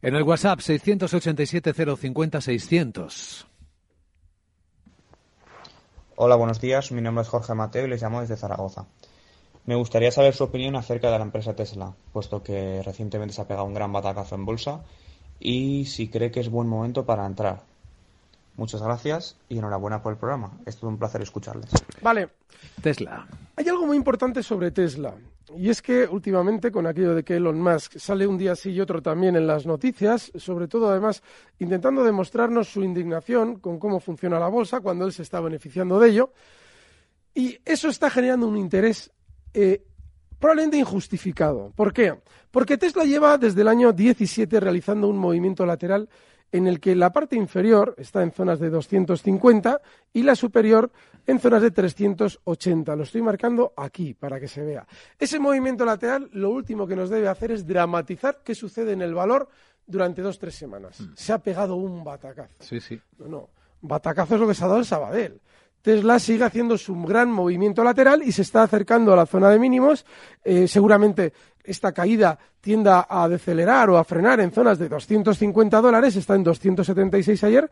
En 0.00 0.14
el 0.14 0.22
WhatsApp 0.22 0.60
687-050-600. 0.60 3.46
Hola, 6.16 6.36
buenos 6.36 6.60
días. 6.60 6.92
Mi 6.92 7.00
nombre 7.00 7.22
es 7.22 7.28
Jorge 7.28 7.54
Mateo 7.54 7.86
y 7.86 7.88
les 7.88 8.00
llamo 8.02 8.20
desde 8.20 8.36
Zaragoza. 8.36 8.86
Me 9.66 9.74
gustaría 9.76 10.10
saber 10.10 10.34
su 10.34 10.44
opinión 10.44 10.76
acerca 10.76 11.10
de 11.10 11.18
la 11.18 11.24
empresa 11.24 11.56
Tesla, 11.56 11.94
puesto 12.12 12.42
que 12.42 12.82
recientemente 12.82 13.34
se 13.34 13.40
ha 13.40 13.48
pegado 13.48 13.66
un 13.66 13.72
gran 13.72 13.92
batacazo 13.92 14.34
en 14.34 14.44
bolsa 14.44 14.82
y 15.40 15.86
si 15.86 16.08
cree 16.08 16.30
que 16.30 16.40
es 16.40 16.50
buen 16.50 16.68
momento 16.68 17.06
para 17.06 17.24
entrar. 17.24 17.62
Muchas 18.56 18.82
gracias 18.82 19.36
y 19.48 19.58
enhorabuena 19.58 20.02
por 20.02 20.12
el 20.12 20.18
programa. 20.18 20.52
Es 20.66 20.76
todo 20.76 20.90
un 20.90 20.98
placer 20.98 21.22
escucharles. 21.22 21.70
Vale. 22.02 22.28
Tesla. 22.82 23.26
Hay 23.56 23.68
algo 23.68 23.86
muy 23.86 23.96
importante 23.96 24.42
sobre 24.42 24.70
Tesla. 24.70 25.14
Y 25.56 25.68
es 25.70 25.82
que 25.82 26.06
últimamente, 26.06 26.70
con 26.70 26.86
aquello 26.86 27.14
de 27.14 27.22
que 27.22 27.36
Elon 27.36 27.60
Musk 27.60 27.98
sale 27.98 28.26
un 28.26 28.38
día 28.38 28.54
sí 28.56 28.70
y 28.70 28.80
otro 28.80 29.02
también 29.02 29.36
en 29.36 29.46
las 29.46 29.66
noticias, 29.66 30.30
sobre 30.36 30.68
todo 30.68 30.90
además 30.90 31.22
intentando 31.58 32.04
demostrarnos 32.04 32.68
su 32.68 32.82
indignación 32.82 33.56
con 33.60 33.78
cómo 33.78 33.98
funciona 33.98 34.38
la 34.38 34.48
bolsa 34.48 34.80
cuando 34.80 35.04
él 35.04 35.12
se 35.12 35.22
está 35.22 35.40
beneficiando 35.40 35.98
de 35.98 36.10
ello. 36.10 36.32
Y 37.34 37.58
eso 37.64 37.88
está 37.88 38.10
generando 38.10 38.46
un 38.46 38.56
interés 38.56 39.10
eh, 39.54 39.82
probablemente 40.38 40.76
injustificado. 40.76 41.72
¿Por 41.74 41.92
qué? 41.92 42.14
Porque 42.50 42.76
Tesla 42.76 43.04
lleva 43.04 43.38
desde 43.38 43.62
el 43.62 43.68
año 43.68 43.92
17 43.92 44.60
realizando 44.60 45.08
un 45.08 45.16
movimiento 45.16 45.64
lateral 45.64 46.08
en 46.52 46.68
el 46.68 46.78
que 46.78 46.94
la 46.94 47.12
parte 47.12 47.34
inferior 47.34 47.94
está 47.98 48.22
en 48.22 48.30
zonas 48.30 48.60
de 48.60 48.70
250 48.70 49.80
y 50.12 50.22
la 50.22 50.36
superior 50.36 50.92
en 51.26 51.40
zonas 51.40 51.62
de 51.62 51.72
380. 51.72 52.94
Lo 52.94 53.02
estoy 53.02 53.22
marcando 53.22 53.72
aquí 53.76 54.14
para 54.14 54.38
que 54.38 54.46
se 54.46 54.62
vea. 54.62 54.86
Ese 55.18 55.40
movimiento 55.40 55.84
lateral 55.84 56.28
lo 56.32 56.50
último 56.50 56.86
que 56.86 56.94
nos 56.94 57.10
debe 57.10 57.26
hacer 57.26 57.50
es 57.50 57.66
dramatizar 57.66 58.42
qué 58.44 58.54
sucede 58.54 58.92
en 58.92 59.02
el 59.02 59.14
valor 59.14 59.48
durante 59.86 60.22
dos 60.22 60.38
tres 60.38 60.54
semanas. 60.54 61.00
Mm. 61.00 61.12
Se 61.16 61.32
ha 61.32 61.38
pegado 61.38 61.74
un 61.74 62.04
batacazo. 62.04 62.54
Sí, 62.60 62.80
sí. 62.80 63.00
No, 63.18 63.26
no. 63.26 63.50
Batacazo 63.80 64.36
es 64.36 64.40
lo 64.40 64.46
que 64.46 64.54
se 64.54 64.64
ha 64.64 64.68
dado 64.68 64.78
el 64.78 64.86
Sabadell. 64.86 65.40
Tesla 65.84 66.18
sigue 66.18 66.44
haciendo 66.44 66.78
su 66.78 66.94
gran 67.02 67.30
movimiento 67.30 67.84
lateral 67.84 68.22
y 68.22 68.32
se 68.32 68.40
está 68.40 68.62
acercando 68.62 69.12
a 69.12 69.16
la 69.16 69.26
zona 69.26 69.50
de 69.50 69.58
mínimos. 69.58 70.06
Eh, 70.42 70.66
seguramente 70.66 71.34
esta 71.62 71.92
caída 71.92 72.38
tienda 72.58 73.06
a 73.06 73.28
decelerar 73.28 73.90
o 73.90 73.98
a 73.98 74.04
frenar 74.04 74.40
en 74.40 74.50
zonas 74.50 74.78
de 74.78 74.88
250 74.88 75.82
dólares, 75.82 76.16
está 76.16 76.36
en 76.36 76.42
276 76.42 77.44
ayer 77.44 77.70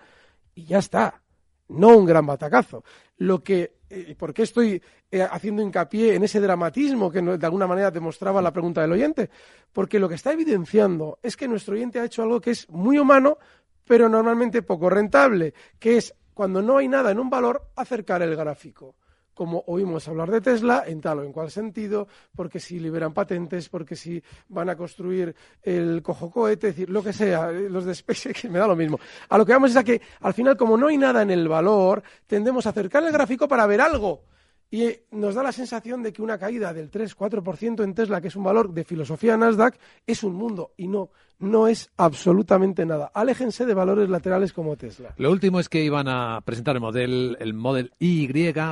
y 0.55 0.67
ya 0.67 0.81
está. 0.81 1.23
No 1.69 1.97
un 1.97 2.05
gran 2.05 2.27
batacazo. 2.27 2.85
Lo 3.17 3.43
que, 3.43 3.77
eh, 3.89 4.15
¿Por 4.15 4.35
qué 4.35 4.43
estoy 4.43 4.83
eh, 5.11 5.23
haciendo 5.23 5.63
hincapié 5.63 6.15
en 6.15 6.25
ese 6.25 6.39
dramatismo 6.39 7.11
que 7.11 7.23
de 7.23 7.47
alguna 7.47 7.67
manera 7.67 7.91
demostraba 7.91 8.43
la 8.43 8.53
pregunta 8.53 8.83
del 8.83 8.93
oyente? 8.93 9.31
Porque 9.73 9.99
lo 9.99 10.07
que 10.11 10.17
está 10.17 10.35
evidenciando 10.35 11.19
es 11.23 11.35
que 11.35 11.49
nuestro 11.49 11.77
oyente 11.77 11.99
ha 11.99 12.05
hecho 12.05 12.23
algo 12.23 12.43
que 12.43 12.51
es 12.51 12.69
muy 12.69 12.99
humano, 12.99 13.39
pero 13.87 14.07
normalmente 14.11 14.61
poco 14.61 14.91
rentable, 14.91 15.55
que 15.79 15.97
es 15.97 16.15
cuando 16.35 16.63
no 16.63 16.79
hay 16.79 16.89
nada 16.89 17.11
en 17.11 17.19
un 17.19 17.31
valor, 17.31 17.71
acercar 17.77 18.23
el 18.23 18.37
gráfico. 18.37 18.97
Como 19.35 19.65
oímos 19.67 20.07
hablar 20.09 20.31
de 20.31 20.43
Tesla, 20.43 20.85
en 20.87 21.01
tal 21.01 21.21
o 21.21 21.25
en 21.25 21.33
cual 21.33 21.51
sentido, 21.51 22.07
porque 22.37 22.61
si 22.61 22.79
liberan 22.79 23.15
patentes, 23.15 23.69
porque 23.71 23.97
si 23.97 24.23
van 24.49 24.69
a 24.69 24.77
construir 24.77 25.35
el 25.63 26.03
cojo 26.03 26.31
cohete, 26.31 26.75
lo 26.87 27.03
que 27.03 27.15
sea, 27.15 27.51
eh, 27.51 27.71
los 27.71 27.87
de 27.87 27.95
SpaceX, 27.95 28.45
me 28.51 28.59
da 28.59 28.67
lo 28.67 28.77
mismo. 28.77 29.01
A 29.31 29.39
lo 29.39 29.47
que 29.47 29.53
vamos 29.53 29.71
es 29.71 29.77
a 29.77 29.85
que, 29.85 30.03
al 30.21 30.35
final, 30.35 30.57
como 30.57 30.77
no 30.77 30.89
hay 30.89 30.99
nada 30.99 31.23
en 31.23 31.31
el 31.31 31.49
valor, 31.49 32.03
tendemos 32.27 32.67
a 32.67 32.71
acercar 32.71 33.03
el 33.05 33.13
gráfico 33.13 33.49
para 33.49 33.67
ver 33.67 33.81
algo. 33.81 34.25
Y 34.73 34.85
eh, 34.85 35.05
nos 35.11 35.35
da 35.35 35.43
la 35.43 35.53
sensación 35.53 36.03
de 36.03 36.15
que 36.15 36.23
una 36.23 36.39
caída 36.39 36.73
del 36.73 36.91
3-4% 36.91 37.85
en 37.85 37.95
Tesla, 37.95 38.23
que 38.23 38.29
es 38.29 38.37
un 38.37 38.45
valor 38.45 38.73
de 38.73 38.85
filosofía 38.85 39.37
Nasdaq, 39.37 39.79
es 40.07 40.25
un 40.25 40.35
mundo. 40.35 40.73
Y 40.79 40.89
no, 40.89 41.11
no 41.41 41.69
es 41.69 41.91
absolutamente 41.99 42.87
nada. 42.87 43.11
Aléjense 43.13 43.67
de 43.67 43.75
valores 43.75 44.09
laterales 44.09 44.55
como 44.55 44.75
Tesla. 44.77 45.15
Lo 45.19 45.31
último 45.31 45.61
es 45.61 45.69
que 45.69 45.85
iban 45.85 46.09
a 46.09 46.41
presentar 46.43 46.75
el 46.77 46.81
modelo, 46.81 47.37
el 47.39 47.53
Model 47.53 47.93
Y, 47.99 48.27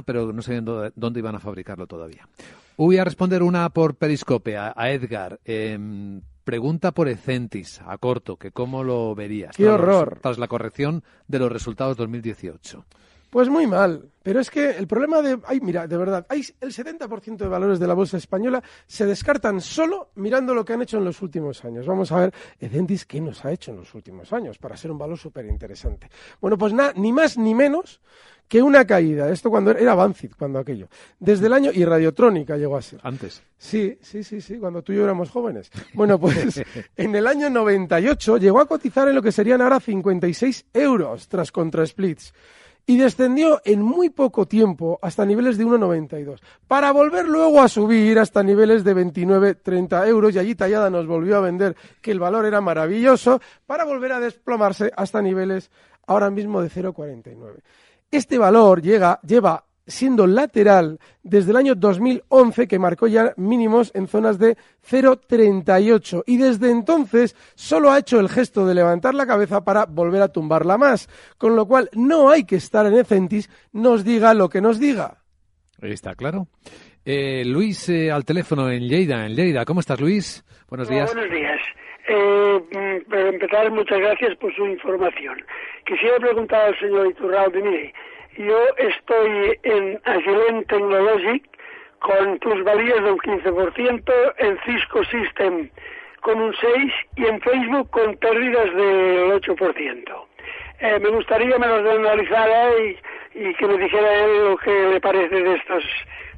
pero 0.06 0.32
no 0.32 0.40
sé 0.40 0.62
dónde, 0.62 0.90
dónde 0.96 1.20
iban 1.20 1.34
a 1.34 1.38
fabricarlo 1.38 1.86
todavía. 1.86 2.26
Voy 2.78 2.96
a 2.96 3.04
responder 3.04 3.42
una 3.42 3.68
por 3.68 3.96
Periscope 3.96 4.56
a, 4.56 4.72
a 4.74 4.90
Edgar. 4.92 5.38
Em, 5.44 6.22
pregunta 6.44 6.92
por 6.92 7.10
Ecentis, 7.10 7.82
a 7.84 7.98
corto, 7.98 8.38
que 8.38 8.52
cómo 8.52 8.84
lo 8.84 9.14
verías. 9.14 9.54
¡Qué 9.54 9.64
tras 9.64 9.74
horror! 9.74 10.18
tras 10.22 10.38
la 10.38 10.48
corrección 10.48 11.04
de 11.28 11.40
los 11.40 11.52
resultados 11.52 11.98
2018. 11.98 12.86
Pues 13.30 13.48
muy 13.48 13.66
mal. 13.66 14.10
Pero 14.22 14.40
es 14.40 14.50
que 14.50 14.70
el 14.70 14.86
problema 14.86 15.22
de. 15.22 15.38
Ay, 15.46 15.60
mira, 15.60 15.86
de 15.86 15.96
verdad, 15.96 16.26
hay 16.28 16.44
el 16.60 16.72
70% 16.72 17.36
de 17.36 17.48
valores 17.48 17.78
de 17.78 17.86
la 17.86 17.94
bolsa 17.94 18.18
española 18.18 18.62
se 18.86 19.06
descartan 19.06 19.60
solo 19.60 20.10
mirando 20.16 20.52
lo 20.52 20.64
que 20.64 20.74
han 20.74 20.82
hecho 20.82 20.98
en 20.98 21.04
los 21.04 21.22
últimos 21.22 21.64
años. 21.64 21.86
Vamos 21.86 22.12
a 22.12 22.20
ver, 22.20 22.34
Edentis, 22.58 23.06
¿qué 23.06 23.20
nos 23.20 23.44
ha 23.44 23.52
hecho 23.52 23.70
en 23.70 23.78
los 23.78 23.94
últimos 23.94 24.32
años 24.32 24.58
para 24.58 24.76
ser 24.76 24.90
un 24.90 24.98
valor 24.98 25.16
súper 25.16 25.46
interesante? 25.46 26.10
Bueno, 26.40 26.58
pues 26.58 26.74
nada, 26.74 26.92
ni 26.96 27.12
más 27.12 27.38
ni 27.38 27.54
menos 27.54 28.00
que 28.46 28.60
una 28.60 28.84
caída. 28.84 29.30
Esto 29.30 29.48
cuando 29.48 29.70
era 29.70 29.94
Bancid, 29.94 30.32
cuando 30.36 30.58
aquello. 30.58 30.88
Desde 31.18 31.46
el 31.46 31.52
año. 31.54 31.70
Y 31.72 31.84
Radiotrónica 31.84 32.56
llegó 32.58 32.76
a 32.76 32.82
ser. 32.82 33.00
Antes. 33.02 33.42
Sí, 33.56 33.96
sí, 34.02 34.22
sí, 34.22 34.40
sí, 34.40 34.58
cuando 34.58 34.82
tú 34.82 34.92
y 34.92 34.96
yo 34.96 35.04
éramos 35.04 35.30
jóvenes. 35.30 35.70
Bueno, 35.94 36.18
pues 36.18 36.60
en 36.96 37.14
el 37.14 37.26
año 37.26 37.48
98 37.48 38.36
llegó 38.36 38.60
a 38.60 38.66
cotizar 38.66 39.08
en 39.08 39.14
lo 39.14 39.22
que 39.22 39.32
serían 39.32 39.62
ahora 39.62 39.80
56 39.80 40.66
euros 40.74 41.28
tras 41.28 41.52
contrasplits 41.52 42.34
y 42.86 42.98
descendió 42.98 43.60
en 43.64 43.82
muy 43.82 44.10
poco 44.10 44.46
tiempo 44.46 44.98
hasta 45.02 45.24
niveles 45.24 45.58
de 45.58 45.66
1,92 45.66 46.40
para 46.66 46.92
volver 46.92 47.26
luego 47.26 47.60
a 47.60 47.68
subir 47.68 48.18
hasta 48.18 48.42
niveles 48.42 48.84
de 48.84 48.96
29,30 48.96 50.08
euros 50.08 50.34
y 50.34 50.38
allí 50.38 50.54
Tallada 50.54 50.90
nos 50.90 51.06
volvió 51.06 51.36
a 51.36 51.40
vender 51.40 51.76
que 52.00 52.10
el 52.10 52.20
valor 52.20 52.46
era 52.46 52.60
maravilloso 52.60 53.40
para 53.66 53.84
volver 53.84 54.12
a 54.12 54.20
desplomarse 54.20 54.92
hasta 54.96 55.22
niveles 55.22 55.70
ahora 56.06 56.30
mismo 56.30 56.60
de 56.60 56.70
0,49. 56.70 57.60
Este 58.10 58.38
valor 58.38 58.82
llega, 58.82 59.20
lleva 59.22 59.64
siendo 59.90 60.26
lateral 60.26 60.98
desde 61.22 61.50
el 61.50 61.56
año 61.56 61.74
2011 61.74 62.66
que 62.66 62.78
marcó 62.78 63.06
ya 63.06 63.34
mínimos 63.36 63.92
en 63.94 64.06
zonas 64.06 64.38
de 64.38 64.56
0,38 64.88 66.22
y 66.26 66.38
desde 66.38 66.70
entonces 66.70 67.36
solo 67.54 67.90
ha 67.90 67.98
hecho 67.98 68.20
el 68.20 68.28
gesto 68.28 68.66
de 68.66 68.74
levantar 68.74 69.14
la 69.14 69.26
cabeza 69.26 69.64
para 69.64 69.86
volver 69.86 70.22
a 70.22 70.28
tumbarla 70.28 70.78
más, 70.78 71.08
con 71.36 71.56
lo 71.56 71.66
cual 71.66 71.90
no 71.94 72.30
hay 72.30 72.44
que 72.44 72.56
estar 72.56 72.86
en 72.86 72.94
Ecentis, 72.94 73.50
nos 73.72 74.04
diga 74.04 74.32
lo 74.34 74.48
que 74.48 74.60
nos 74.60 74.80
diga. 74.80 75.18
Está 75.82 76.14
claro. 76.14 76.46
Eh, 77.04 77.44
Luis, 77.46 77.88
eh, 77.88 78.10
al 78.10 78.24
teléfono 78.24 78.70
en 78.70 78.86
Lleida. 78.86 79.26
En 79.26 79.34
Lleida, 79.34 79.64
¿cómo 79.64 79.80
estás, 79.80 80.00
Luis? 80.00 80.44
Buenos 80.68 80.88
días. 80.88 81.12
buenos 81.14 81.30
días. 81.32 81.60
Eh, 82.08 82.60
mm, 82.70 83.10
para 83.10 83.28
empezar, 83.28 83.70
muchas 83.70 83.98
gracias 83.98 84.36
por 84.36 84.54
su 84.54 84.66
información. 84.66 85.42
Quisiera 85.86 86.18
preguntar 86.18 86.66
al 86.66 86.78
señor 86.78 87.06
Iturralde, 87.06 87.62
mire, 87.62 87.94
yo 88.36 88.58
estoy 88.78 89.58
en 89.62 90.00
Agilent 90.04 90.66
Technologic 90.68 91.44
con 92.00 92.38
plusvalías 92.38 93.02
de 93.04 93.12
un 93.12 93.18
15%, 93.18 94.34
en 94.38 94.58
Cisco 94.64 95.04
System 95.04 95.68
con 96.22 96.40
un 96.40 96.52
6% 96.52 96.92
y 97.16 97.24
en 97.24 97.40
Facebook 97.40 97.90
con 97.90 98.16
pérdidas 98.16 98.66
del 98.74 99.32
8%. 99.32 100.04
Eh, 100.80 100.98
me 101.00 101.08
gustaría 101.10 101.58
me 101.58 101.66
los 101.66 101.98
analizara 101.98 102.70
y, 102.78 102.96
y 103.34 103.54
que 103.54 103.66
me 103.66 103.78
dijera 103.78 104.24
él 104.24 104.44
lo 104.44 104.56
que 104.56 104.70
le 104.70 105.00
parece 105.00 105.34
de 105.34 105.54
estos 105.54 105.84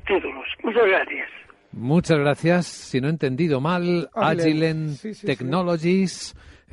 títulos. 0.06 0.46
Muchas 0.62 0.86
gracias. 0.86 1.28
Muchas 1.72 2.18
gracias. 2.18 2.66
Si 2.66 3.00
no 3.00 3.06
he 3.06 3.10
entendido 3.10 3.60
mal, 3.60 4.08
Agilent. 4.14 4.40
Agilent 4.40 4.88
Sí, 4.90 5.14
sí, 5.14 5.26
sí. 5.26 5.26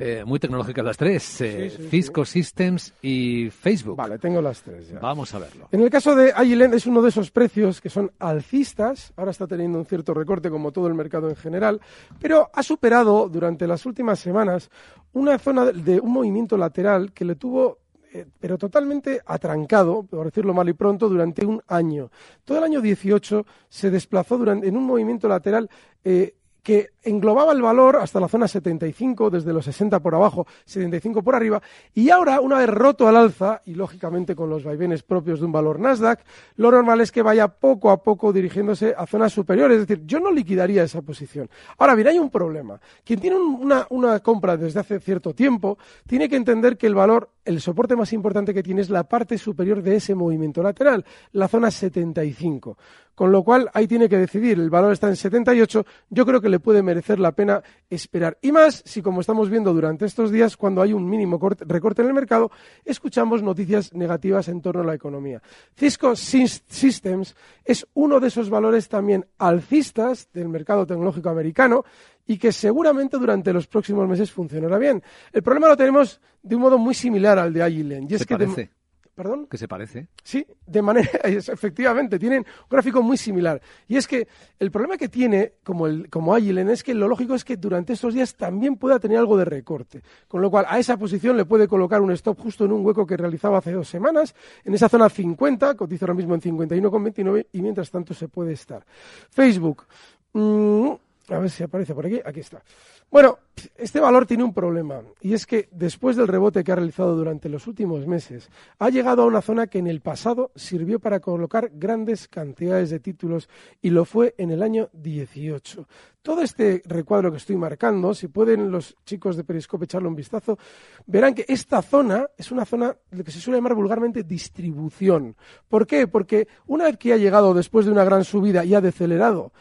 Eh, 0.00 0.24
muy 0.24 0.38
tecnológicas 0.38 0.82
las 0.82 0.96
tres, 0.96 1.40
eh, 1.42 1.68
Sí, 1.68 1.76
sí, 1.76 1.88
Cisco 1.90 2.24
Systems 2.24 2.94
y 3.02 3.50
Facebook. 3.50 3.96
Vale, 3.96 4.18
tengo 4.18 4.40
las 4.40 4.62
tres 4.62 4.88
ya. 4.88 4.98
Vamos 4.98 5.34
a 5.34 5.38
verlo. 5.38 5.68
En 5.70 5.82
el 5.82 5.90
caso 5.90 6.14
de 6.14 6.32
Agilent 6.32 6.72
es 6.72 6.86
uno 6.86 7.02
de 7.02 7.10
esos 7.10 7.30
precios 7.30 7.82
que 7.82 7.90
son 7.90 8.10
alcistas, 8.18 9.12
ahora 9.16 9.30
está 9.30 9.46
teniendo 9.46 9.78
un 9.78 9.84
cierto 9.84 10.14
recorte 10.14 10.48
como 10.48 10.72
todo 10.72 10.86
el 10.86 10.94
mercado 10.94 11.28
en 11.28 11.36
general, 11.36 11.80
pero 12.18 12.50
ha 12.54 12.62
superado 12.62 13.28
durante 13.28 13.66
las 13.66 13.84
últimas 13.84 14.18
semanas 14.18 14.70
una 15.12 15.38
zona 15.38 15.66
de, 15.66 16.00
un 16.00 16.12
movimiento 16.12 16.56
lateral 16.56 17.12
que 17.12 17.26
le 17.26 17.34
tuvo 17.34 17.78
eh, 18.12 18.26
pero 18.40 18.58
totalmente 18.58 19.20
atrancado, 19.24 20.02
por 20.02 20.24
decirlo 20.24 20.52
mal 20.52 20.68
y 20.68 20.72
pronto, 20.72 21.08
durante 21.08 21.46
un 21.46 21.62
año. 21.68 22.10
Todo 22.44 22.58
el 22.58 22.64
año 22.64 22.80
18 22.80 23.46
se 23.68 23.90
desplazó 23.90 24.36
durante, 24.36 24.66
en 24.66 24.76
un 24.76 24.84
movimiento 24.84 25.28
lateral 25.28 25.70
eh, 26.02 26.34
que 26.62 26.90
englobaba 27.02 27.52
el 27.52 27.62
valor 27.62 27.96
hasta 27.96 28.20
la 28.20 28.28
zona 28.28 28.46
75, 28.46 29.30
desde 29.30 29.52
los 29.52 29.64
60 29.64 30.00
por 30.00 30.14
abajo, 30.14 30.46
75 30.66 31.22
por 31.22 31.34
arriba, 31.34 31.62
y 31.94 32.10
ahora, 32.10 32.40
una 32.40 32.58
vez 32.58 32.68
roto 32.68 33.08
al 33.08 33.16
alza, 33.16 33.62
y 33.64 33.74
lógicamente 33.74 34.34
con 34.36 34.50
los 34.50 34.64
vaivenes 34.64 35.02
propios 35.02 35.40
de 35.40 35.46
un 35.46 35.52
valor 35.52 35.80
Nasdaq, 35.80 36.20
lo 36.56 36.70
normal 36.70 37.00
es 37.00 37.10
que 37.12 37.22
vaya 37.22 37.48
poco 37.48 37.90
a 37.90 38.02
poco 38.02 38.32
dirigiéndose 38.32 38.94
a 38.96 39.06
zonas 39.06 39.32
superiores, 39.32 39.80
es 39.80 39.86
decir, 39.88 40.04
yo 40.06 40.20
no 40.20 40.30
liquidaría 40.30 40.82
esa 40.82 41.00
posición. 41.02 41.48
Ahora 41.78 41.94
bien, 41.94 42.08
hay 42.08 42.18
un 42.18 42.30
problema. 42.30 42.80
Quien 43.04 43.20
tiene 43.20 43.36
un- 43.36 43.54
una, 43.62 43.86
una 43.90 44.20
compra 44.20 44.56
desde 44.56 44.80
hace 44.80 45.00
cierto 45.00 45.34
tiempo, 45.34 45.78
tiene 46.06 46.28
que 46.28 46.36
entender 46.36 46.76
que 46.76 46.86
el 46.86 46.94
valor, 46.94 47.30
el 47.44 47.60
soporte 47.60 47.96
más 47.96 48.12
importante 48.12 48.52
que 48.54 48.62
tiene 48.62 48.80
es 48.82 48.90
la 48.90 49.04
parte 49.04 49.38
superior 49.38 49.82
de 49.82 49.96
ese 49.96 50.14
movimiento 50.14 50.62
lateral, 50.62 51.04
la 51.32 51.48
zona 51.48 51.70
75. 51.70 52.76
Con 53.14 53.32
lo 53.32 53.42
cual, 53.44 53.68
ahí 53.74 53.86
tiene 53.86 54.08
que 54.08 54.16
decidir. 54.16 54.58
El 54.58 54.70
valor 54.70 54.92
está 54.92 55.08
en 55.08 55.16
78. 55.16 55.84
Yo 56.08 56.24
creo 56.24 56.40
que 56.40 56.48
le 56.48 56.58
puede 56.58 56.82
merecer 56.82 57.18
la 57.18 57.32
pena 57.32 57.62
esperar. 57.90 58.38
Y 58.40 58.50
más 58.50 58.82
si, 58.86 59.02
como 59.02 59.20
estamos 59.20 59.50
viendo 59.50 59.74
durante 59.74 60.06
estos 60.06 60.30
días, 60.30 60.56
cuando 60.56 60.80
hay 60.80 60.94
un 60.94 61.06
mínimo 61.06 61.38
corte- 61.38 61.64
recorte 61.66 62.00
en 62.00 62.08
el 62.08 62.14
mercado, 62.14 62.50
escuchamos 62.82 63.42
noticias 63.42 63.92
negativas 63.92 64.48
en 64.48 64.62
torno 64.62 64.80
a 64.82 64.86
la 64.86 64.94
economía. 64.94 65.42
Cisco 65.76 66.12
Sys- 66.12 66.62
Systems 66.66 67.36
es 67.64 67.86
uno 67.92 68.20
de 68.20 68.28
esos 68.28 68.48
valores 68.48 68.88
también 68.88 69.26
alcistas 69.36 70.28
del 70.32 70.48
mercado 70.48 70.86
tecnológico 70.86 71.28
americano 71.28 71.84
y 72.26 72.38
que 72.38 72.52
seguramente 72.52 73.16
durante 73.18 73.52
los 73.52 73.66
próximos 73.66 74.08
meses 74.08 74.30
funcionará 74.30 74.78
bien. 74.78 75.02
El 75.32 75.42
problema 75.42 75.68
lo 75.68 75.76
tenemos 75.76 76.20
de 76.42 76.56
un 76.56 76.62
modo 76.62 76.78
muy 76.78 76.94
similar 76.94 77.38
al 77.38 77.52
de 77.52 77.62
Agilent. 77.62 78.10
Y 78.10 78.14
es 78.14 78.20
¿Te 78.20 78.26
que 78.26 78.36
de- 78.36 78.46
parece? 78.46 78.70
¿Perdón? 79.12 79.48
Que 79.50 79.58
se 79.58 79.68
parece. 79.68 80.08
Sí, 80.22 80.46
de 80.66 80.80
manera, 80.80 81.10
efectivamente, 81.24 82.18
tienen 82.18 82.38
un 82.38 82.68
gráfico 82.70 83.02
muy 83.02 83.18
similar. 83.18 83.60
Y 83.86 83.96
es 83.98 84.08
que 84.08 84.26
el 84.58 84.70
problema 84.70 84.96
que 84.96 85.10
tiene, 85.10 85.54
como, 85.62 85.86
el, 85.88 86.08
como 86.08 86.34
Agilen, 86.34 86.70
es 86.70 86.82
que 86.82 86.94
lo 86.94 87.06
lógico 87.06 87.34
es 87.34 87.44
que 87.44 87.58
durante 87.58 87.92
estos 87.92 88.14
días 88.14 88.34
también 88.34 88.76
pueda 88.76 88.98
tener 88.98 89.18
algo 89.18 89.36
de 89.36 89.44
recorte. 89.44 90.00
Con 90.26 90.40
lo 90.40 90.50
cual, 90.50 90.64
a 90.68 90.78
esa 90.78 90.96
posición 90.96 91.36
le 91.36 91.44
puede 91.44 91.68
colocar 91.68 92.00
un 92.00 92.12
stop 92.12 92.38
justo 92.40 92.64
en 92.64 92.72
un 92.72 92.86
hueco 92.86 93.04
que 93.04 93.18
realizaba 93.18 93.58
hace 93.58 93.72
dos 93.72 93.88
semanas, 93.88 94.34
en 94.64 94.72
esa 94.72 94.88
zona 94.88 95.10
50, 95.10 95.74
cotiza 95.74 96.06
ahora 96.06 96.14
mismo 96.14 96.34
en 96.34 96.40
51,29 96.40 97.46
y 97.52 97.60
mientras 97.60 97.90
tanto 97.90 98.14
se 98.14 98.28
puede 98.28 98.52
estar. 98.52 98.86
Facebook. 99.28 99.84
Mm, 100.32 100.92
a 101.30 101.38
ver 101.38 101.50
si 101.50 101.62
aparece 101.62 101.94
por 101.94 102.06
aquí. 102.06 102.20
Aquí 102.24 102.40
está. 102.40 102.62
Bueno, 103.10 103.38
este 103.76 103.98
valor 103.98 104.24
tiene 104.26 104.44
un 104.44 104.54
problema 104.54 105.02
y 105.20 105.34
es 105.34 105.44
que 105.44 105.68
después 105.72 106.16
del 106.16 106.28
rebote 106.28 106.62
que 106.62 106.70
ha 106.70 106.76
realizado 106.76 107.16
durante 107.16 107.48
los 107.48 107.66
últimos 107.66 108.06
meses, 108.06 108.48
ha 108.78 108.88
llegado 108.88 109.22
a 109.22 109.26
una 109.26 109.42
zona 109.42 109.66
que 109.66 109.78
en 109.78 109.88
el 109.88 110.00
pasado 110.00 110.52
sirvió 110.54 111.00
para 111.00 111.20
colocar 111.20 111.70
grandes 111.74 112.28
cantidades 112.28 112.90
de 112.90 113.00
títulos 113.00 113.48
y 113.82 113.90
lo 113.90 114.04
fue 114.04 114.34
en 114.38 114.50
el 114.50 114.62
año 114.62 114.90
18. 114.92 115.86
Todo 116.22 116.42
este 116.42 116.82
recuadro 116.84 117.30
que 117.30 117.38
estoy 117.38 117.56
marcando, 117.56 118.14
si 118.14 118.28
pueden 118.28 118.70
los 118.70 118.96
chicos 119.04 119.36
de 119.36 119.44
Periscope 119.44 119.86
echarle 119.86 120.06
un 120.06 120.14
vistazo, 120.14 120.58
verán 121.06 121.34
que 121.34 121.46
esta 121.48 121.82
zona 121.82 122.28
es 122.36 122.52
una 122.52 122.64
zona 122.64 122.94
de 123.10 123.24
que 123.24 123.30
se 123.30 123.40
suele 123.40 123.58
llamar 123.58 123.74
vulgarmente 123.74 124.22
distribución. 124.22 125.34
¿Por 125.68 125.86
qué? 125.86 126.06
Porque 126.06 126.46
una 126.66 126.84
vez 126.84 126.98
que 126.98 127.12
ha 127.12 127.16
llegado 127.16 127.54
después 127.54 127.86
de 127.86 127.92
una 127.92 128.04
gran 128.04 128.24
subida 128.24 128.64
y 128.64 128.74
ha 128.74 128.80
decelerado 128.80 129.52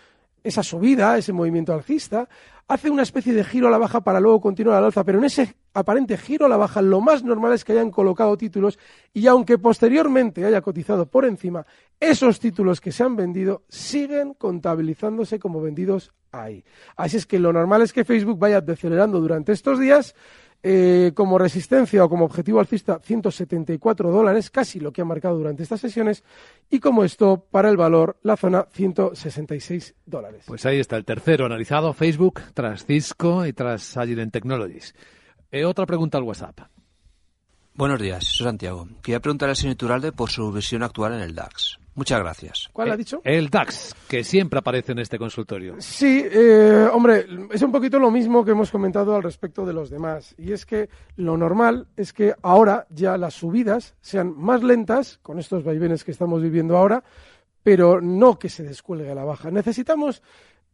esa 0.43 0.63
subida, 0.63 1.17
ese 1.17 1.33
movimiento 1.33 1.73
alcista, 1.73 2.27
hace 2.67 2.89
una 2.89 3.01
especie 3.01 3.33
de 3.33 3.43
giro 3.43 3.67
a 3.67 3.71
la 3.71 3.77
baja 3.77 4.01
para 4.01 4.19
luego 4.19 4.39
continuar 4.39 4.77
al 4.77 4.85
alza, 4.85 5.03
pero 5.03 5.17
en 5.17 5.25
ese 5.25 5.55
aparente 5.73 6.17
giro 6.17 6.45
a 6.45 6.49
la 6.49 6.57
baja 6.57 6.81
lo 6.81 7.01
más 7.01 7.23
normal 7.23 7.53
es 7.53 7.65
que 7.65 7.71
hayan 7.71 7.89
colocado 7.89 8.37
títulos 8.37 8.77
y 9.11 9.25
aunque 9.27 9.57
posteriormente 9.57 10.45
haya 10.45 10.61
cotizado 10.61 11.07
por 11.07 11.25
encima, 11.25 11.65
esos 11.99 12.39
títulos 12.39 12.79
que 12.79 12.91
se 12.91 13.03
han 13.03 13.15
vendido 13.15 13.63
siguen 13.69 14.35
contabilizándose 14.35 15.39
como 15.39 15.61
vendidos 15.61 16.13
ahí. 16.31 16.63
Así 16.95 17.17
es 17.17 17.25
que 17.25 17.39
lo 17.39 17.51
normal 17.51 17.81
es 17.81 17.91
que 17.91 18.05
Facebook 18.05 18.37
vaya 18.37 18.61
decelerando 18.61 19.19
durante 19.19 19.51
estos 19.51 19.79
días 19.79 20.15
eh, 20.61 21.11
como 21.15 21.37
resistencia 21.37 22.03
o 22.03 22.09
como 22.09 22.25
objetivo 22.25 22.59
alcista 22.59 22.99
174 22.99 24.11
dólares, 24.11 24.49
casi 24.49 24.79
lo 24.79 24.91
que 24.91 25.01
ha 25.01 25.05
marcado 25.05 25.37
durante 25.37 25.63
estas 25.63 25.79
sesiones, 25.79 26.23
y 26.69 26.79
como 26.79 27.03
stop 27.05 27.45
para 27.49 27.69
el 27.69 27.77
valor 27.77 28.17
la 28.23 28.35
zona 28.35 28.67
166 28.71 29.95
dólares. 30.05 30.43
Pues 30.47 30.65
ahí 30.65 30.79
está 30.79 30.97
el 30.97 31.05
tercero 31.05 31.45
analizado, 31.45 31.93
Facebook, 31.93 32.41
tras 32.53 32.85
Cisco 32.85 33.45
y 33.45 33.53
tras 33.53 33.95
Agilent 33.97 34.33
Technologies. 34.33 34.95
Eh, 35.51 35.65
otra 35.65 35.85
pregunta 35.85 36.17
al 36.17 36.23
WhatsApp. 36.23 36.59
Buenos 37.73 38.01
días, 38.01 38.25
soy 38.25 38.45
Santiago. 38.45 38.87
Quería 39.01 39.21
preguntarle 39.21 39.51
al 39.51 39.55
señor 39.55 39.73
Iturralde 39.73 40.11
por 40.11 40.29
su 40.29 40.51
visión 40.51 40.83
actual 40.83 41.13
en 41.13 41.21
el 41.21 41.33
DAX. 41.33 41.79
Muchas 41.99 42.21
gracias. 42.21 42.69
¿Cuál 42.71 42.91
ha 42.91 42.93
eh, 42.93 42.97
dicho? 42.97 43.21
El 43.25 43.49
DAX, 43.49 43.93
que 44.07 44.23
siempre 44.23 44.59
aparece 44.59 44.93
en 44.93 44.99
este 44.99 45.19
consultorio. 45.19 45.75
Sí, 45.79 46.23
eh, 46.31 46.87
hombre, 46.93 47.25
es 47.51 47.61
un 47.61 47.73
poquito 47.73 47.99
lo 47.99 48.09
mismo 48.09 48.45
que 48.45 48.51
hemos 48.51 48.71
comentado 48.71 49.13
al 49.17 49.21
respecto 49.21 49.65
de 49.65 49.73
los 49.73 49.89
demás. 49.89 50.33
Y 50.37 50.53
es 50.53 50.65
que 50.65 50.87
lo 51.17 51.35
normal 51.35 51.87
es 51.97 52.13
que 52.13 52.33
ahora 52.41 52.87
ya 52.89 53.17
las 53.17 53.33
subidas 53.33 53.95
sean 53.99 54.33
más 54.33 54.63
lentas, 54.63 55.19
con 55.21 55.39
estos 55.39 55.65
vaivenes 55.65 56.05
que 56.05 56.11
estamos 56.11 56.41
viviendo 56.41 56.77
ahora, 56.77 57.03
pero 57.63 57.99
no 57.99 58.39
que 58.39 58.47
se 58.47 58.63
descuelgue 58.63 59.11
a 59.11 59.15
la 59.15 59.25
baja. 59.25 59.51
Necesitamos 59.51 60.23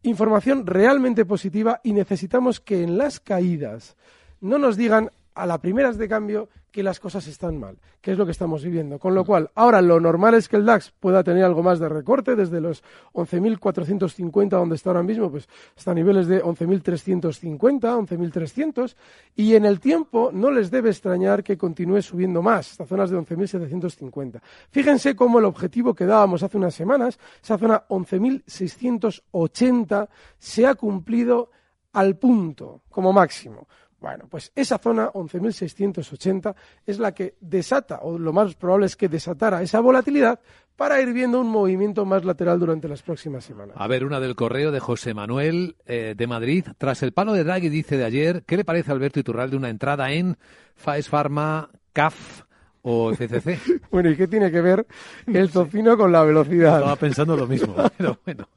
información 0.04 0.68
realmente 0.68 1.26
positiva 1.26 1.82
y 1.84 1.94
necesitamos 1.94 2.60
que 2.60 2.84
en 2.84 3.00
las 3.00 3.20
caídas 3.20 3.98
no 4.42 4.60
nos 4.60 4.78
digan 4.78 5.10
a 5.36 5.46
las 5.46 5.60
primeras 5.60 5.98
de 5.98 6.08
cambio 6.08 6.50
que 6.72 6.82
las 6.84 7.00
cosas 7.00 7.26
están 7.28 7.58
mal, 7.58 7.78
que 8.02 8.12
es 8.12 8.18
lo 8.18 8.26
que 8.26 8.34
estamos 8.34 8.62
viviendo. 8.62 9.00
Con 9.00 9.16
lo 9.16 9.24
cual, 9.24 9.50
ahora 9.56 9.82
lo 9.82 9.98
normal 9.98 10.34
es 10.34 10.50
que 10.50 10.58
el 10.58 10.66
DAX 10.66 10.92
pueda 11.00 11.24
tener 11.24 11.46
algo 11.46 11.64
más 11.64 11.80
de 11.80 11.88
recorte 11.88 12.36
desde 12.36 12.60
los 12.60 12.84
11.450 13.14 14.50
donde 14.50 14.76
está 14.76 14.90
ahora 14.90 15.04
mismo, 15.04 15.32
pues 15.32 15.48
hasta 15.78 15.94
niveles 15.94 16.28
de 16.28 16.44
11.350, 16.44 17.50
11.300 17.50 18.96
y 19.36 19.56
en 19.56 19.64
el 19.64 19.80
tiempo 19.80 20.32
no 20.34 20.52
les 20.52 20.70
debe 20.70 20.90
extrañar 20.90 21.46
que 21.46 21.58
continúe 21.58 22.02
subiendo 22.02 22.42
más, 22.42 22.72
hasta 22.72 22.86
zonas 22.86 23.10
de 23.10 23.20
11.750. 23.20 24.42
Fíjense 24.70 25.16
cómo 25.16 25.40
el 25.40 25.46
objetivo 25.46 25.96
que 25.96 26.06
dábamos 26.06 26.44
hace 26.44 26.58
unas 26.58 26.76
semanas, 26.76 27.18
esa 27.42 27.58
zona 27.58 27.88
11.680 27.88 30.10
se 30.38 30.68
ha 30.68 30.76
cumplido 30.76 31.52
al 31.94 32.18
punto 32.18 32.82
como 32.90 33.14
máximo. 33.14 33.70
Bueno, 34.06 34.28
pues 34.30 34.52
esa 34.56 34.78
zona 34.78 35.12
11.680 35.12 36.54
es 36.86 37.00
la 37.00 37.12
que 37.16 37.34
desata, 37.42 38.02
o 38.04 38.20
lo 38.20 38.34
más 38.34 38.54
probable 38.54 38.86
es 38.86 38.96
que 38.96 39.10
desatara 39.10 39.64
esa 39.64 39.80
volatilidad 39.80 40.40
para 40.76 41.02
ir 41.02 41.12
viendo 41.12 41.42
un 41.42 41.48
movimiento 41.48 42.06
más 42.06 42.24
lateral 42.24 42.60
durante 42.60 42.88
las 42.88 43.02
próximas 43.02 43.44
semanas. 43.44 43.76
A 43.80 43.88
ver, 43.88 44.06
una 44.06 44.20
del 44.20 44.36
correo 44.36 44.72
de 44.72 44.80
José 44.80 45.16
Manuel 45.16 45.76
eh, 45.88 46.14
de 46.16 46.28
Madrid. 46.28 46.68
Tras 46.78 47.02
el 47.02 47.14
palo 47.14 47.34
de 47.34 47.44
Draghi, 47.44 47.70
dice 47.70 47.98
de 47.98 48.06
ayer, 48.06 48.44
¿qué 48.46 48.58
le 48.58 48.64
parece 48.64 48.92
a 48.92 48.94
Alberto 48.94 49.20
Iturralde 49.20 49.58
una 49.58 49.70
entrada 49.70 50.12
en 50.12 50.38
Faes 50.76 51.10
Pharma, 51.10 51.72
CAF 51.92 52.44
o 52.84 53.12
FCC? 53.12 53.60
bueno, 53.90 54.12
¿y 54.12 54.16
qué 54.16 54.28
tiene 54.28 54.52
que 54.52 54.62
ver 54.62 54.86
el 55.26 55.50
tocino 55.50 55.98
con 55.98 56.12
la 56.12 56.24
velocidad? 56.24 56.76
Estaba 56.76 56.96
pensando 56.96 57.36
lo 57.36 57.48
mismo, 57.48 57.74
pero 57.98 58.20
bueno. 58.24 58.48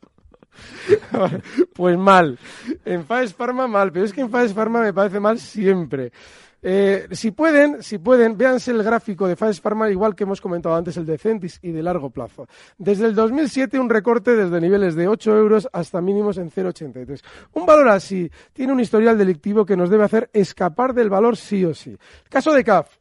pues 1.75 1.99
mal. 1.99 2.39
En 2.85 3.05
Faes 3.05 3.35
Pharma 3.35 3.67
mal, 3.67 3.93
pero 3.93 4.05
es 4.05 4.13
que 4.13 4.21
en 4.21 4.31
Faes 4.31 4.53
Pharma 4.53 4.83
me 4.83 4.93
parece 4.93 5.21
mal 5.21 5.39
siempre. 5.39 6.13
Eh, 6.61 7.07
si 7.13 7.31
pueden, 7.31 7.83
si 7.85 7.99
pueden, 7.99 8.37
véanse 8.37 8.73
el 8.73 8.83
gráfico 8.83 9.29
de 9.29 9.37
Faes 9.37 9.61
Pharma, 9.61 9.89
igual 9.91 10.17
que 10.17 10.25
hemos 10.25 10.41
comentado 10.41 10.75
antes, 10.75 10.97
el 10.97 11.07
de 11.07 11.17
Centis 11.17 11.61
y 11.63 11.71
de 11.71 11.83
largo 11.83 12.11
plazo. 12.11 12.49
Desde 12.77 13.07
el 13.07 13.15
2007, 13.15 13.79
un 13.79 13.89
recorte 13.89 14.35
desde 14.35 14.61
niveles 14.61 14.97
de 14.97 15.07
8 15.07 15.37
euros 15.37 15.69
hasta 15.73 16.01
mínimos 16.01 16.37
en 16.39 16.51
0,83. 16.51 17.23
Un 17.53 17.65
valor 17.65 17.89
así 17.89 18.31
tiene 18.53 18.73
un 18.73 18.81
historial 18.81 19.17
delictivo 19.17 19.65
que 19.65 19.77
nos 19.77 19.89
debe 19.89 20.05
hacer 20.05 20.31
escapar 20.33 20.95
del 20.95 21.11
valor 21.11 21.37
sí 21.37 21.65
o 21.65 21.75
sí. 21.75 21.91
El 21.91 22.31
caso 22.31 22.53
de 22.53 22.65
CAF. 22.65 22.97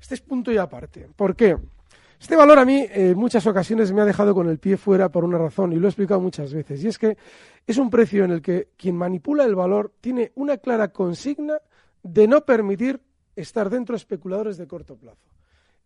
Este 0.00 0.16
es 0.16 0.20
punto 0.20 0.52
y 0.52 0.58
aparte. 0.58 1.08
¿Por 1.16 1.34
qué? 1.34 1.56
Este 2.24 2.36
valor 2.36 2.58
a 2.58 2.64
mí 2.64 2.86
en 2.90 3.18
muchas 3.18 3.46
ocasiones 3.46 3.92
me 3.92 4.00
ha 4.00 4.06
dejado 4.06 4.34
con 4.34 4.48
el 4.48 4.58
pie 4.58 4.78
fuera 4.78 5.10
por 5.10 5.24
una 5.24 5.36
razón 5.36 5.74
y 5.74 5.76
lo 5.76 5.86
he 5.86 5.90
explicado 5.90 6.22
muchas 6.22 6.54
veces 6.54 6.82
y 6.82 6.88
es 6.88 6.98
que 6.98 7.18
es 7.66 7.76
un 7.76 7.90
precio 7.90 8.24
en 8.24 8.30
el 8.30 8.40
que 8.40 8.68
quien 8.78 8.96
manipula 8.96 9.44
el 9.44 9.54
valor 9.54 9.92
tiene 10.00 10.32
una 10.34 10.56
clara 10.56 10.88
consigna 10.88 11.58
de 12.02 12.26
no 12.26 12.46
permitir 12.46 12.98
estar 13.36 13.68
dentro 13.68 13.92
de 13.92 13.98
especuladores 13.98 14.56
de 14.56 14.66
corto 14.66 14.96
plazo 14.96 15.33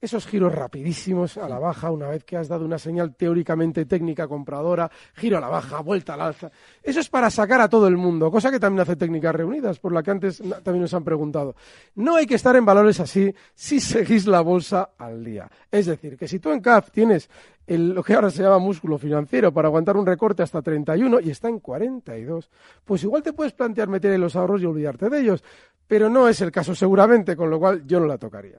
esos 0.01 0.27
giros 0.27 0.55
rapidísimos 0.55 1.37
a 1.37 1.49
la 1.49 1.59
baja 1.59 1.91
una 1.91 2.09
vez 2.09 2.25
que 2.25 2.37
has 2.37 2.49
dado 2.49 2.65
una 2.65 2.79
señal 2.79 3.15
teóricamente 3.15 3.85
técnica 3.85 4.29
compradora, 4.29 4.91
giro 5.15 5.39
a 5.39 5.41
la 5.41 5.49
baja, 5.49 5.81
vuelta 5.81 6.15
al 6.15 6.21
alza. 6.21 6.51
Eso 6.83 7.01
es 7.01 7.09
para 7.09 7.31
sacar 7.31 7.61
a 7.61 7.69
todo 7.69 7.89
el 7.89 7.97
mundo, 7.97 8.31
cosa 8.31 8.51
que 8.51 8.61
también 8.61 8.83
hace 8.83 8.97
técnicas 8.97 9.35
reunidas, 9.35 9.79
por 9.79 9.93
la 9.93 10.03
que 10.03 10.11
antes 10.11 10.43
también 10.63 10.83
nos 10.83 10.95
han 10.95 11.05
preguntado. 11.05 11.57
No 11.97 12.17
hay 12.17 12.27
que 12.27 12.37
estar 12.37 12.55
en 12.57 12.65
valores 12.65 13.01
así 13.01 13.35
si 13.55 13.81
seguís 13.81 14.27
la 14.27 14.41
bolsa 14.41 14.91
al 14.99 15.25
día. 15.25 15.51
Es 15.71 15.87
decir, 15.87 16.17
que 16.17 16.29
si 16.29 16.39
tú 16.39 16.53
en 16.53 16.61
CAF 16.61 16.91
tienes 16.91 17.29
lo 17.77 18.03
que 18.03 18.15
ahora 18.15 18.31
se 18.31 18.43
llama 18.43 18.59
músculo 18.59 18.99
financiero 18.99 19.53
para 19.53 19.69
aguantar 19.69 19.97
un 19.97 20.07
recorte 20.07 20.43
hasta 20.43 20.63
31 20.63 21.21
y 21.21 21.31
está 21.31 21.49
en 21.49 21.61
42, 21.61 22.49
pues 22.85 23.03
igual 23.05 23.23
te 23.23 23.35
puedes 23.35 23.53
plantear 23.53 23.89
meter 23.89 24.13
en 24.13 24.23
los 24.23 24.37
ahorros 24.37 24.63
y 24.63 24.67
olvidarte 24.67 25.11
de 25.11 25.21
ellos. 25.21 25.45
Pero 25.87 26.09
no 26.09 26.29
es 26.29 26.41
el 26.41 26.51
caso 26.51 26.75
seguramente, 26.75 27.37
con 27.37 27.51
lo 27.51 27.59
cual 27.59 27.87
yo 27.87 28.01
no 28.01 28.07
la 28.07 28.19
tocaría. 28.19 28.59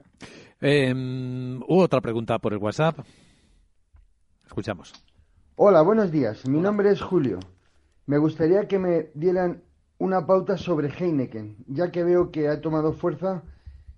Eh, 0.60 0.92
hubo 0.92 1.82
otra 1.82 2.00
pregunta 2.00 2.38
por 2.38 2.52
el 2.52 2.58
WhatsApp. 2.58 2.98
Escuchamos. 4.46 4.92
Hola, 5.56 5.82
buenos 5.82 6.10
días. 6.10 6.48
Mi 6.48 6.60
nombre 6.60 6.90
es 6.90 7.00
Julio. 7.00 7.38
Me 8.06 8.18
gustaría 8.18 8.66
que 8.66 8.78
me 8.78 9.10
dieran 9.14 9.62
una 9.98 10.26
pauta 10.26 10.56
sobre 10.56 10.88
Heineken, 10.88 11.56
ya 11.68 11.90
que 11.90 12.02
veo 12.02 12.30
que 12.30 12.48
ha 12.48 12.60
tomado 12.60 12.92
fuerza 12.92 13.42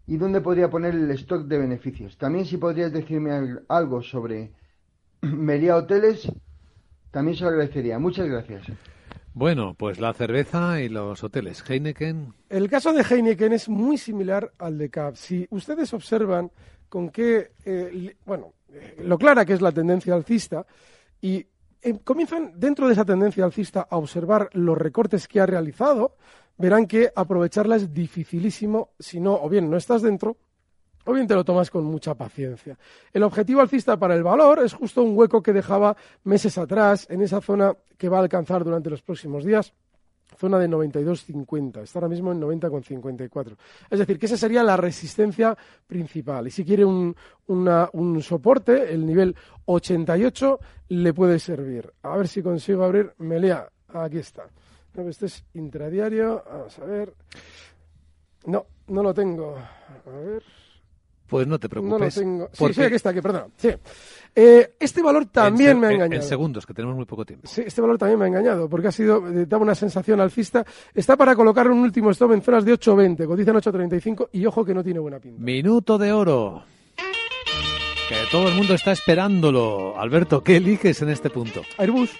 y 0.06 0.16
dónde 0.16 0.40
podría 0.40 0.68
poner 0.68 0.94
el 0.94 1.10
stock 1.12 1.46
de 1.46 1.58
beneficios. 1.58 2.18
También 2.18 2.44
si 2.44 2.56
podrías 2.56 2.92
decirme 2.92 3.60
algo 3.68 4.02
sobre 4.02 4.52
Melia 5.32 5.76
Hoteles, 5.76 6.30
también 7.10 7.36
se 7.36 7.44
lo 7.44 7.50
agradecería. 7.50 7.98
Muchas 7.98 8.26
gracias. 8.28 8.66
Bueno, 9.34 9.74
pues 9.74 9.98
la 9.98 10.12
cerveza 10.12 10.80
y 10.82 10.88
los 10.88 11.24
hoteles. 11.24 11.64
Heineken. 11.66 12.34
El 12.50 12.68
caso 12.68 12.92
de 12.92 13.02
Heineken 13.02 13.52
es 13.52 13.68
muy 13.68 13.96
similar 13.96 14.52
al 14.58 14.76
de 14.76 14.90
CAP. 14.90 15.16
Si 15.16 15.46
ustedes 15.50 15.94
observan 15.94 16.50
con 16.88 17.08
qué, 17.08 17.52
eh, 17.64 18.16
bueno, 18.26 18.52
eh, 18.68 18.96
lo 19.04 19.16
clara 19.16 19.46
que 19.46 19.54
es 19.54 19.62
la 19.62 19.72
tendencia 19.72 20.14
alcista 20.14 20.66
y 21.20 21.46
eh, 21.80 21.98
comienzan 22.04 22.52
dentro 22.56 22.86
de 22.86 22.92
esa 22.92 23.06
tendencia 23.06 23.44
alcista 23.44 23.86
a 23.88 23.96
observar 23.96 24.50
los 24.52 24.76
recortes 24.76 25.26
que 25.26 25.40
ha 25.40 25.46
realizado, 25.46 26.16
verán 26.58 26.86
que 26.86 27.10
aprovecharla 27.14 27.76
es 27.76 27.94
dificilísimo 27.94 28.90
si 28.98 29.18
no, 29.18 29.34
o 29.34 29.48
bien 29.48 29.70
no 29.70 29.78
estás 29.78 30.02
dentro, 30.02 30.36
o 31.04 31.12
bien 31.12 31.26
te 31.26 31.34
lo 31.34 31.44
tomas 31.44 31.70
con 31.70 31.84
mucha 31.84 32.14
paciencia. 32.14 32.78
El 33.12 33.22
objetivo 33.22 33.60
alcista 33.60 33.96
para 33.96 34.14
el 34.14 34.22
valor 34.22 34.60
es 34.60 34.72
justo 34.72 35.02
un 35.02 35.16
hueco 35.16 35.42
que 35.42 35.52
dejaba 35.52 35.96
meses 36.24 36.58
atrás 36.58 37.06
en 37.10 37.22
esa 37.22 37.40
zona 37.40 37.74
que 37.98 38.08
va 38.08 38.18
a 38.18 38.22
alcanzar 38.22 38.64
durante 38.64 38.90
los 38.90 39.02
próximos 39.02 39.44
días 39.44 39.72
zona 40.36 40.58
de 40.58 40.68
92,50. 40.68 41.82
Está 41.82 41.98
ahora 41.98 42.08
mismo 42.08 42.32
en 42.32 42.40
90,54. 42.40 43.56
Es 43.90 43.98
decir, 43.98 44.18
que 44.18 44.26
esa 44.26 44.36
sería 44.36 44.62
la 44.62 44.76
resistencia 44.76 45.56
principal. 45.86 46.46
Y 46.46 46.50
si 46.50 46.64
quiere 46.64 46.84
un, 46.84 47.14
un 47.46 48.22
soporte, 48.22 48.92
el 48.92 49.06
nivel 49.06 49.36
88 49.66 50.58
le 50.88 51.14
puede 51.14 51.38
servir. 51.38 51.92
A 52.02 52.16
ver 52.16 52.28
si 52.28 52.42
consigo 52.42 52.84
abrir 52.84 53.12
Melea. 53.18 53.68
Aquí 53.94 54.18
está. 54.18 54.44
este 54.94 55.26
es 55.26 55.44
intradiario. 55.54 56.42
Vamos 56.50 56.78
a 56.78 56.84
ver. 56.84 57.14
No, 58.46 58.66
no 58.88 59.02
lo 59.02 59.14
tengo. 59.14 59.56
A 59.56 60.18
ver. 60.18 60.42
Pues 61.32 61.46
no 61.46 61.58
te 61.58 61.66
preocupes. 61.66 61.98
No 61.98 62.04
lo 62.04 62.10
tengo. 62.10 62.50
Sí, 62.52 62.74
sí, 62.74 62.82
aquí 62.82 62.94
está, 62.96 63.08
aquí, 63.08 63.22
perdón. 63.22 63.44
Sí. 63.56 63.70
Eh, 64.36 64.74
este 64.78 65.00
valor 65.00 65.24
también 65.32 65.80
me 65.80 65.86
ha 65.86 65.92
engañado. 65.92 66.20
En 66.20 66.28
segundos, 66.28 66.66
que 66.66 66.74
tenemos 66.74 66.94
muy 66.94 67.06
poco 67.06 67.24
tiempo. 67.24 67.48
Sí, 67.48 67.62
este 67.64 67.80
valor 67.80 67.96
también 67.96 68.18
me 68.18 68.26
ha 68.26 68.28
engañado, 68.28 68.68
porque 68.68 68.88
ha 68.88 68.92
sido, 68.92 69.26
eh, 69.28 69.46
daba 69.46 69.62
una 69.62 69.74
sensación 69.74 70.20
alcista. 70.20 70.62
Está 70.92 71.16
para 71.16 71.34
colocar 71.34 71.70
un 71.70 71.78
último 71.78 72.10
stop 72.10 72.32
en 72.32 72.42
zonas 72.42 72.66
de 72.66 72.74
8.20, 72.74 73.26
cotizan 73.26 73.56
8.35 73.56 74.28
y 74.32 74.44
ojo 74.44 74.62
que 74.62 74.74
no 74.74 74.84
tiene 74.84 75.00
buena 75.00 75.20
pinta. 75.20 75.42
Minuto 75.42 75.96
de 75.96 76.12
oro. 76.12 76.64
Que 76.96 78.16
todo 78.30 78.48
el 78.48 78.54
mundo 78.54 78.74
está 78.74 78.92
esperándolo. 78.92 79.98
Alberto, 79.98 80.44
¿qué 80.44 80.58
eliges 80.58 81.00
en 81.00 81.08
este 81.08 81.30
punto? 81.30 81.62
Airbus. 81.78 82.10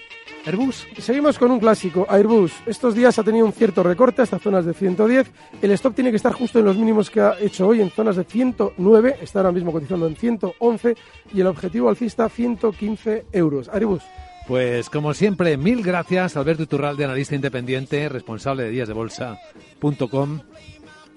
Airbus. 0.47 0.87
Seguimos 0.99 1.39
con 1.39 1.51
un 1.51 1.61
clásico, 1.61 2.07
Airbus. 2.09 2.53
Estos 2.67 2.95
días 2.95 3.19
ha 3.19 3.23
tenido 3.23 3.47
un 3.47 3.53
cierto 3.53 3.83
recorte 3.83 4.23
hasta 4.23 4.39
zonas 4.39 4.65
de 4.65 4.75
110. 4.75 5.31
El 5.61 5.71
stop 5.73 5.95
tiene 5.95 6.11
que 6.11 6.17
estar 6.17 6.33
justo 6.33 6.59
en 6.59 6.65
los 6.65 6.77
mínimos 6.77 7.11
que 7.11 7.21
ha 7.21 7.39
hecho 7.41 7.69
hoy, 7.69 7.81
en 7.81 7.91
zonas 7.91 8.17
de 8.17 8.25
109. 8.25 9.17
Está 9.21 9.41
ahora 9.41 9.53
mismo 9.53 9.73
cotizando 9.73 10.07
en 10.07 10.17
111. 10.17 10.97
Y 11.33 11.41
el 11.41 11.47
objetivo 11.47 11.89
alcista, 11.89 12.29
115 12.29 13.27
euros. 13.33 13.69
Airbus. 13.69 14.03
Pues 14.49 14.91
como 14.91 15.15
siempre, 15.15 15.57
mil 15.57 15.83
gracias, 15.83 16.37
Alberto 16.37 16.65
Iturralde, 16.65 17.05
analista 17.05 17.37
independiente, 17.37 18.09
responsable 18.09 18.65
de 18.65 18.71
díasdebolsa.com. 18.71 20.41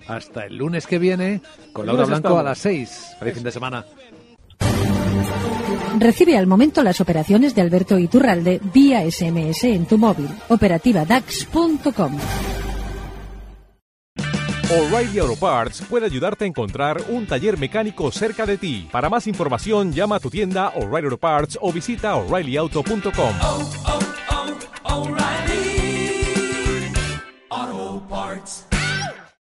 Hasta 0.08 0.46
el 0.46 0.58
lunes 0.58 0.86
que 0.86 1.00
viene, 1.00 1.42
con 1.74 1.88
Laura 1.88 2.06
Blanco 2.06 2.38
a 2.38 2.44
las 2.44 2.60
6. 2.60 3.16
Feliz 3.20 3.34
fin 3.34 3.44
de 3.44 3.52
semana. 3.52 3.86
Recibe 6.00 6.38
al 6.38 6.48
momento 6.48 6.84
las 6.84 7.02
operaciones 7.02 7.56
de 7.56 7.62
Alberto 7.62 7.98
Iturralde 7.98 8.60
vía 8.74 9.10
SMS 9.10 9.64
en 9.66 9.86
tu 9.86 9.98
móvil. 9.98 10.30
Operativa 10.50 11.06
DAX.com. 11.06 12.18
O'Reilly 14.68 15.20
Auto 15.20 15.36
Parts 15.36 15.84
puede 15.88 16.08
ayudarte 16.08 16.44
a 16.44 16.48
encontrar 16.48 17.00
un 17.10 17.28
taller 17.28 17.58
mecánico 17.60 18.12
cerca 18.12 18.48
de 18.48 18.58
ti. 18.58 18.90
Para 18.92 19.12
más 19.12 19.28
información, 19.28 19.94
llama 19.94 20.16
a 20.16 20.20
tu 20.20 20.32
tienda 20.32 20.70
O'Reilly 20.70 21.06
Auto 21.06 21.18
Parts 21.18 21.60
o 21.62 21.72
visita 21.72 22.16
oreillyauto.com. 22.16 23.36